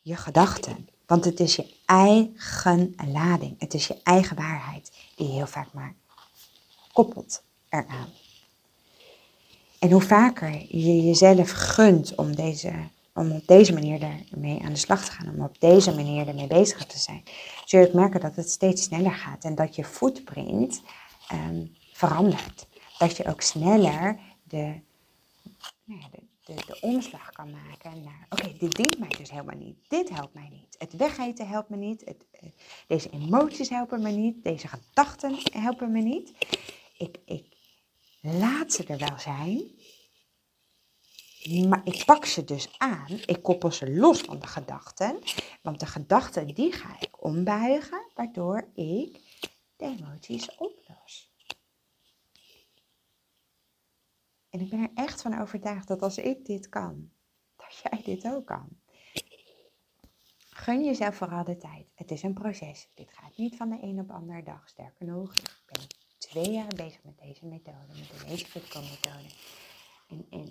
je 0.00 0.16
gedachten. 0.16 0.88
Want 1.06 1.24
het 1.24 1.40
is 1.40 1.56
je 1.56 1.74
eigen 1.84 2.94
lading. 3.12 3.60
Het 3.60 3.74
is 3.74 3.86
je 3.86 4.00
eigen 4.02 4.36
waarheid 4.36 4.92
die 5.16 5.26
je 5.26 5.32
heel 5.32 5.46
vaak 5.46 5.72
maar 5.72 5.94
koppelt 6.92 7.42
eraan. 7.68 8.08
En 9.78 9.90
hoe 9.90 10.02
vaker 10.02 10.76
je 10.76 11.02
jezelf 11.02 11.50
gunt 11.50 12.14
om, 12.14 12.36
deze, 12.36 12.72
om 13.16 13.32
op 13.32 13.46
deze 13.46 13.72
manier 13.72 14.02
ermee 14.32 14.62
aan 14.62 14.72
de 14.72 14.78
slag 14.78 15.04
te 15.04 15.10
gaan, 15.10 15.34
om 15.34 15.44
op 15.44 15.60
deze 15.60 15.94
manier 15.94 16.28
ermee 16.28 16.46
bezig 16.46 16.86
te 16.86 16.98
zijn, 16.98 17.22
zul 17.64 17.80
je 17.80 17.86
ook 17.86 17.92
merken 17.92 18.20
dat 18.20 18.36
het 18.36 18.50
steeds 18.50 18.82
sneller 18.82 19.12
gaat 19.12 19.44
en 19.44 19.54
dat 19.54 19.74
je 19.74 19.84
footprint 19.84 20.82
um, 21.32 21.76
verandert. 21.92 22.66
Dat 22.98 23.16
je 23.16 23.26
ook 23.26 23.40
sneller 23.40 24.18
de, 24.42 24.80
nou 25.84 26.00
de, 26.44 26.54
de, 26.54 26.78
omslag 26.80 27.32
kan 27.32 27.50
maken 27.50 28.02
naar, 28.02 28.26
oké, 28.28 28.52
dit 28.58 28.76
dient 28.76 28.98
mij 28.98 29.14
dus 29.18 29.30
helemaal 29.30 29.56
niet. 29.56 29.76
Dit 29.88 30.08
helpt 30.08 30.34
mij 30.34 30.48
niet. 30.50 30.76
Het 30.78 30.92
wegeten 30.96 31.48
helpt 31.48 31.68
me 31.68 31.76
niet. 31.76 32.02
Het, 32.04 32.24
eh, 32.30 32.48
deze 32.86 33.10
emoties 33.10 33.68
helpen 33.68 34.02
me 34.02 34.10
niet. 34.10 34.44
Deze 34.44 34.68
gedachten 34.68 35.38
helpen 35.52 35.92
me 35.92 36.00
niet. 36.00 36.32
Ik, 36.98 37.18
ik 37.24 37.44
laat 38.20 38.72
ze 38.72 38.84
er 38.84 38.98
wel 38.98 39.18
zijn, 39.18 39.62
maar 41.68 41.80
ik 41.84 42.04
pak 42.04 42.24
ze 42.24 42.44
dus 42.44 42.78
aan. 42.78 43.20
Ik 43.26 43.42
koppel 43.42 43.72
ze 43.72 43.90
los 43.90 44.20
van 44.20 44.40
de 44.40 44.46
gedachten. 44.46 45.18
Want 45.62 45.80
de 45.80 45.86
gedachten 45.86 46.54
die 46.54 46.72
ga 46.72 47.00
ik 47.00 47.24
ombuigen, 47.24 48.10
waardoor 48.14 48.68
ik 48.74 49.20
de 49.76 49.84
emoties 49.84 50.56
oplos. 50.56 51.34
En 54.50 54.60
ik 54.60 54.70
ben 54.70 54.80
er 54.80 54.90
echt 54.94 55.22
van 55.22 55.40
overtuigd 55.40 55.88
dat 55.88 56.02
als 56.02 56.18
ik 56.18 56.44
dit 56.44 56.68
kan, 56.68 57.10
dat 57.56 57.80
jij 57.82 58.02
dit 58.04 58.26
ook 58.26 58.46
kan. 58.46 58.68
Gun 60.50 60.84
jezelf 60.84 61.16
vooral 61.16 61.44
de 61.44 61.56
tijd. 61.56 61.86
Het 61.94 62.10
is 62.10 62.22
een 62.22 62.34
proces. 62.34 62.88
Dit 62.94 63.12
gaat 63.12 63.36
niet 63.36 63.56
van 63.56 63.68
de 63.68 63.78
een 63.82 64.00
op 64.00 64.06
de 64.06 64.12
andere 64.12 64.42
dag. 64.42 64.68
Sterker 64.68 65.06
nog, 65.06 65.34
ik 65.34 65.62
ben 65.66 65.86
twee 66.18 66.50
jaar 66.50 66.74
bezig 66.76 67.02
met 67.02 67.18
deze 67.18 67.46
methode, 67.46 67.86
met 67.88 68.08
de 68.08 68.28
Lazy 68.28 68.46
methode. 68.74 69.28
En, 70.06 70.26
en, 70.30 70.48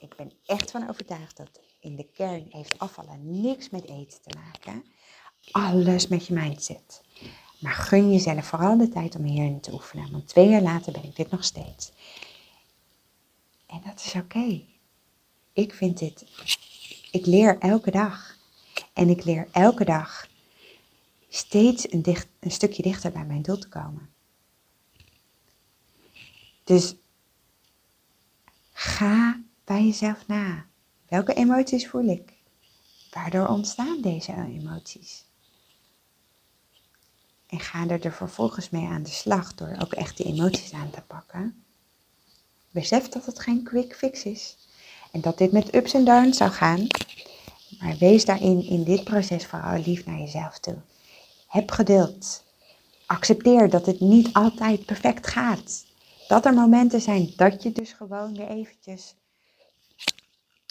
ik 0.00 0.16
ben 0.16 0.32
echt 0.46 0.70
van 0.70 0.88
overtuigd 0.88 1.36
dat 1.36 1.60
in 1.80 1.96
de 1.96 2.08
kern 2.14 2.46
heeft 2.50 2.78
afvallen 2.78 3.40
niks 3.40 3.70
met 3.70 3.84
eten 3.84 4.20
te 4.22 4.38
maken. 4.38 4.84
Alles 5.50 6.08
met 6.08 6.26
je 6.26 6.34
mindset. 6.34 7.02
Maar 7.58 7.72
gun 7.72 8.12
jezelf 8.12 8.46
vooral 8.46 8.78
de 8.78 8.88
tijd 8.88 9.16
om 9.16 9.24
hierin 9.24 9.60
te 9.60 9.72
oefenen. 9.72 10.10
Want 10.10 10.28
twee 10.28 10.48
jaar 10.48 10.62
later 10.62 10.92
ben 10.92 11.04
ik 11.04 11.16
dit 11.16 11.30
nog 11.30 11.44
steeds. 11.44 11.92
En 13.66 13.82
dat 13.84 14.04
is 14.04 14.14
oké. 14.14 14.62
Ik 15.52 15.74
vind 15.74 15.98
dit. 15.98 16.24
Ik 17.10 17.26
leer 17.26 17.58
elke 17.58 17.90
dag. 17.90 18.36
En 18.92 19.08
ik 19.08 19.24
leer 19.24 19.48
elke 19.52 19.84
dag 19.84 20.28
steeds 21.28 21.86
een 21.92 22.50
stukje 22.50 22.82
dichter 22.82 23.12
bij 23.12 23.24
mijn 23.24 23.42
doel 23.42 23.58
te 23.58 23.68
komen. 23.68 24.10
Dus 26.64 26.94
ga 28.78 29.40
bij 29.64 29.84
jezelf 29.84 30.26
na. 30.26 30.66
Welke 31.08 31.34
emoties 31.34 31.88
voel 31.88 32.04
ik? 32.08 32.32
Waardoor 33.10 33.46
ontstaan 33.46 34.00
deze 34.00 34.32
emoties? 34.32 35.24
En 37.46 37.60
ga 37.60 37.88
er 37.88 38.12
vervolgens 38.12 38.70
mee 38.70 38.86
aan 38.86 39.02
de 39.02 39.10
slag 39.10 39.54
door 39.54 39.76
ook 39.82 39.92
echt 39.92 40.16
die 40.16 40.26
emoties 40.26 40.72
aan 40.72 40.90
te 40.90 41.00
pakken. 41.00 41.64
Besef 42.70 43.08
dat 43.08 43.26
het 43.26 43.40
geen 43.40 43.62
quick 43.62 43.96
fix 43.96 44.22
is. 44.22 44.56
En 45.12 45.20
dat 45.20 45.38
dit 45.38 45.52
met 45.52 45.74
ups 45.74 45.94
en 45.94 46.04
downs 46.04 46.36
zou 46.36 46.50
gaan. 46.50 46.86
Maar 47.78 47.96
wees 47.96 48.24
daarin 48.24 48.62
in 48.62 48.84
dit 48.84 49.04
proces 49.04 49.46
vooral 49.46 49.82
lief 49.82 50.06
naar 50.06 50.18
jezelf 50.18 50.58
toe. 50.58 50.76
Heb 51.46 51.70
geduld. 51.70 52.44
Accepteer 53.06 53.70
dat 53.70 53.86
het 53.86 54.00
niet 54.00 54.32
altijd 54.32 54.84
perfect 54.84 55.26
gaat. 55.26 55.86
Dat 56.28 56.46
er 56.46 56.54
momenten 56.54 57.00
zijn 57.00 57.32
dat 57.36 57.62
je 57.62 57.72
dus 57.72 57.92
gewoon 57.92 58.36
weer 58.36 58.48
eventjes 58.48 59.14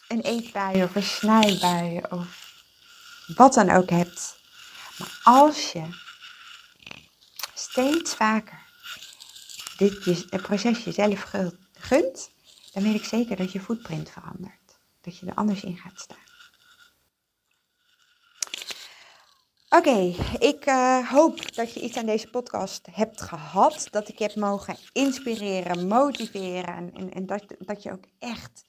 een 0.07 0.21
eetbui 0.21 0.83
of 0.83 0.95
een 0.95 1.03
snijbui 1.03 2.01
of 2.09 2.53
wat 3.35 3.53
dan 3.53 3.69
ook 3.69 3.89
hebt. 3.89 4.39
Maar 4.97 5.19
als 5.23 5.71
je 5.71 5.83
steeds 7.53 8.15
vaker 8.15 8.65
dit 9.77 10.41
proces 10.41 10.83
jezelf 10.83 11.33
gunt, 11.73 12.29
dan 12.73 12.83
weet 12.83 12.95
ik 12.95 13.05
zeker 13.05 13.35
dat 13.35 13.51
je 13.51 13.59
footprint 13.59 14.09
verandert. 14.09 14.77
Dat 15.01 15.17
je 15.17 15.25
er 15.25 15.35
anders 15.35 15.63
in 15.63 15.77
gaat 15.77 15.99
staan. 15.99 16.26
Oké, 19.77 20.13
ik 20.39 20.65
uh, 20.65 21.09
hoop 21.11 21.55
dat 21.55 21.73
je 21.73 21.79
iets 21.81 21.97
aan 21.97 22.05
deze 22.05 22.29
podcast 22.29 22.87
hebt 22.91 23.21
gehad. 23.21 23.87
Dat 23.91 24.07
ik 24.09 24.17
je 24.17 24.23
heb 24.23 24.35
mogen 24.35 24.77
inspireren, 24.93 25.87
motiveren. 25.87 26.75
En, 26.75 26.91
en, 26.93 27.13
en 27.13 27.25
dat, 27.25 27.43
dat 27.59 27.83
je 27.83 27.91
ook 27.91 28.03
echt 28.19 28.63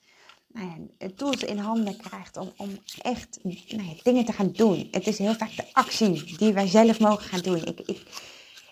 nou 0.53 0.89
ja, 0.99 1.09
tools 1.17 1.45
in 1.45 1.59
handen 1.59 1.97
krijgt 1.97 2.37
om, 2.37 2.53
om 2.57 2.79
echt 3.03 3.39
nou 3.43 3.59
ja, 3.63 3.95
dingen 4.03 4.25
te 4.25 4.33
gaan 4.33 4.53
doen. 4.53 4.89
Het 4.91 5.07
is 5.07 5.19
heel 5.19 5.35
vaak 5.35 5.57
de 5.57 5.65
actie 5.73 6.37
die 6.37 6.53
wij 6.53 6.67
zelf 6.67 7.01
mogen 7.01 7.25
gaan 7.25 7.41
doen. 7.41 7.65
Ik, 7.65 7.81
ik, 7.81 8.03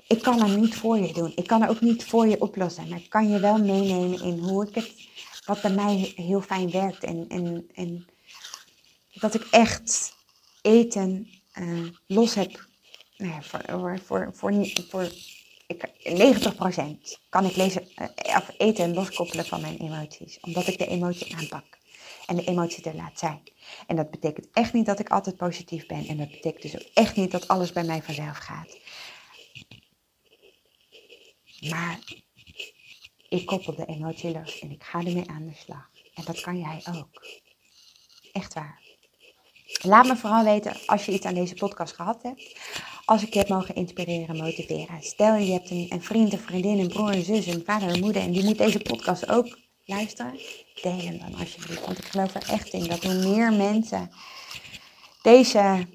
ik 0.06 0.22
kan 0.22 0.40
er 0.40 0.58
niet 0.58 0.74
voor 0.74 0.98
je 0.98 1.12
doen. 1.12 1.32
Ik 1.36 1.46
kan 1.46 1.62
er 1.62 1.68
ook 1.68 1.80
niet 1.80 2.04
voor 2.04 2.26
je 2.26 2.40
oplossen. 2.40 2.88
Maar 2.88 2.98
ik 2.98 3.10
kan 3.10 3.28
je 3.28 3.40
wel 3.40 3.58
meenemen 3.58 4.22
in 4.22 4.38
hoe 4.38 4.68
ik 4.68 4.74
het, 4.74 4.92
wat 5.44 5.60
bij 5.60 5.72
mij 5.72 6.12
heel 6.16 6.40
fijn 6.40 6.70
werkt. 6.70 7.04
En, 7.04 7.24
en, 7.28 7.68
en 7.74 8.06
dat 9.12 9.34
ik 9.34 9.46
echt 9.50 10.14
eten 10.62 11.35
uh, 11.58 11.88
los 12.06 12.34
heb. 12.34 12.68
Nou 13.16 13.42
voor, 13.42 13.62
voor, 14.04 14.32
voor, 14.32 14.62
voor, 14.88 15.08
ik, 15.66 15.88
90% 17.16 17.20
kan 17.28 17.44
ik 17.44 17.56
lezen, 17.56 17.88
uh, 17.98 18.36
of 18.36 18.50
eten 18.58 18.94
loskoppelen 18.94 19.46
van 19.46 19.60
mijn 19.60 19.78
emoties. 19.78 20.40
Omdat 20.40 20.66
ik 20.66 20.78
de 20.78 20.86
emotie 20.86 21.36
aanpak. 21.36 21.64
En 22.26 22.36
de 22.36 22.44
emotie 22.44 22.84
er 22.84 22.94
laat 22.94 23.18
zijn. 23.18 23.42
En 23.86 23.96
dat 23.96 24.10
betekent 24.10 24.48
echt 24.52 24.72
niet 24.72 24.86
dat 24.86 24.98
ik 24.98 25.08
altijd 25.08 25.36
positief 25.36 25.86
ben. 25.86 26.06
En 26.06 26.16
dat 26.16 26.30
betekent 26.30 26.62
dus 26.62 26.74
ook 26.74 26.90
echt 26.94 27.16
niet 27.16 27.30
dat 27.30 27.48
alles 27.48 27.72
bij 27.72 27.84
mij 27.84 28.02
vanzelf 28.02 28.36
gaat. 28.36 28.78
Maar 31.60 31.98
ik 33.28 33.46
koppel 33.46 33.74
de 33.74 33.86
emotie 33.86 34.30
los 34.30 34.58
en 34.58 34.70
ik 34.70 34.84
ga 34.84 34.98
ermee 34.98 35.28
aan 35.28 35.46
de 35.46 35.54
slag. 35.54 35.90
En 36.14 36.24
dat 36.24 36.40
kan 36.40 36.58
jij 36.58 36.82
ook. 36.96 37.26
Echt 38.32 38.54
waar. 38.54 38.85
Laat 39.66 40.06
me 40.06 40.16
vooral 40.16 40.44
weten 40.44 40.72
als 40.86 41.06
je 41.06 41.12
iets 41.12 41.26
aan 41.26 41.34
deze 41.34 41.54
podcast 41.54 41.94
gehad 41.94 42.22
hebt. 42.22 42.58
Als 43.04 43.22
ik 43.22 43.32
je 43.32 43.38
heb 43.38 43.48
mogen 43.48 43.74
inspireren, 43.74 44.36
motiveren. 44.36 45.02
Stel 45.02 45.34
je 45.34 45.52
hebt 45.52 45.70
een, 45.70 45.86
een 45.88 46.02
vriend, 46.02 46.32
een 46.32 46.38
vriendin, 46.38 46.78
een 46.78 46.88
broer, 46.88 47.14
een 47.14 47.24
zus, 47.24 47.46
een 47.46 47.62
vader, 47.64 47.88
een 47.88 48.00
moeder. 48.00 48.22
En 48.22 48.32
die 48.32 48.44
moet 48.44 48.58
deze 48.58 48.80
podcast 48.80 49.28
ook 49.28 49.58
luisteren. 49.84 50.40
Deel 50.82 50.98
hem 50.98 51.18
dan 51.18 51.40
alsjeblieft. 51.40 51.86
Want 51.86 51.98
ik 51.98 52.04
geloof 52.04 52.34
er 52.34 52.48
echt 52.50 52.72
in 52.72 52.84
dat 52.84 53.02
hoe 53.02 53.14
meer 53.14 53.52
mensen 53.52 54.10
deze 55.22 55.86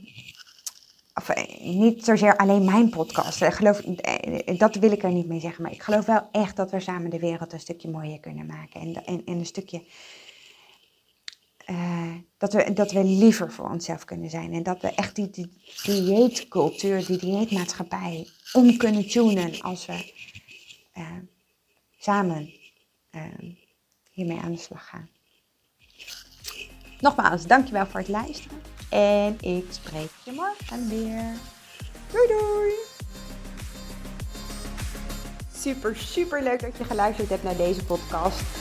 of, 1.14 1.30
eh, 1.30 1.62
niet 1.62 2.06
zozeer 2.06 2.38
alleen 2.38 2.66
mijn 2.66 2.90
podcast. 2.90 3.42
Ik 3.42 3.54
geloof, 3.54 3.80
eh, 3.80 4.58
dat 4.58 4.76
wil 4.76 4.92
ik 4.92 5.04
er 5.04 5.12
niet 5.12 5.28
mee 5.28 5.40
zeggen. 5.40 5.64
Maar 5.64 5.72
ik 5.72 5.82
geloof 5.82 6.06
wel 6.06 6.28
echt 6.32 6.56
dat 6.56 6.72
we 6.72 6.80
samen 6.80 7.10
de 7.10 7.20
wereld 7.20 7.54
een 7.54 7.60
stukje 7.60 7.90
mooier 7.90 8.20
kunnen 8.20 8.46
maken. 8.46 8.82
En, 8.82 9.06
en, 9.06 9.22
en 9.26 9.38
een 9.38 9.46
stukje. 9.46 9.82
Uh, 11.72 12.14
dat, 12.38 12.54
we, 12.54 12.74
dat 12.74 12.92
we 12.92 13.04
liever 13.04 13.52
voor 13.52 13.70
onszelf 13.70 14.06
kunnen 14.06 14.30
zijn. 14.30 14.54
En 14.54 14.64
dat 14.64 14.82
we 14.82 14.88
echt 14.88 15.16
die, 15.16 15.30
die 15.30 15.52
dieetcultuur, 15.84 17.06
die 17.06 17.18
dieetmaatschappij 17.18 18.28
om 18.54 18.78
kunnen 18.78 19.08
tunen 19.08 19.62
als 19.62 19.86
we 19.86 20.14
uh, 20.98 21.08
samen 22.00 22.54
uh, 23.12 23.22
hiermee 24.12 24.40
aan 24.40 24.52
de 24.52 24.58
slag 24.58 24.88
gaan. 24.88 25.10
Nogmaals, 27.00 27.46
dankjewel 27.46 27.86
voor 27.86 28.00
het 28.00 28.10
luisteren. 28.10 28.62
En 28.90 29.38
ik 29.42 29.66
spreek 29.70 30.12
je 30.26 30.32
morgen 30.32 30.90
weer. 30.90 31.34
Doei 32.12 32.28
doei! 32.28 32.74
Super, 35.58 35.96
super 35.96 36.44
leuk 36.44 36.60
dat 36.62 36.78
je 36.78 36.84
geluisterd 36.84 37.30
hebt 37.30 37.44
naar 37.44 37.58
deze 37.58 37.84
podcast. 37.86 38.61